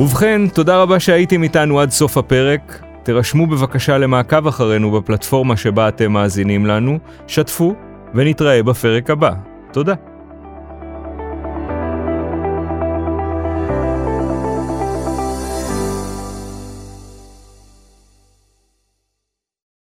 ובכן, 0.00 0.48
תודה 0.48 0.82
רבה 0.82 1.00
שהייתם 1.00 1.42
איתנו 1.42 1.80
עד 1.80 1.90
סוף 1.90 2.16
הפרק. 2.16 2.82
תירשמו 3.02 3.46
בבקשה 3.46 3.98
למעקב 3.98 4.46
אחרינו 4.46 4.90
בפלטפורמה 4.90 5.56
שבה 5.56 5.88
אתם 5.88 6.12
מאזינים 6.12 6.66
לנו, 6.66 6.98
שתפו 7.26 7.74
ונתראה 8.14 8.62
בפרק 8.62 9.10
הבא. 9.10 9.32
תודה. 9.72 9.94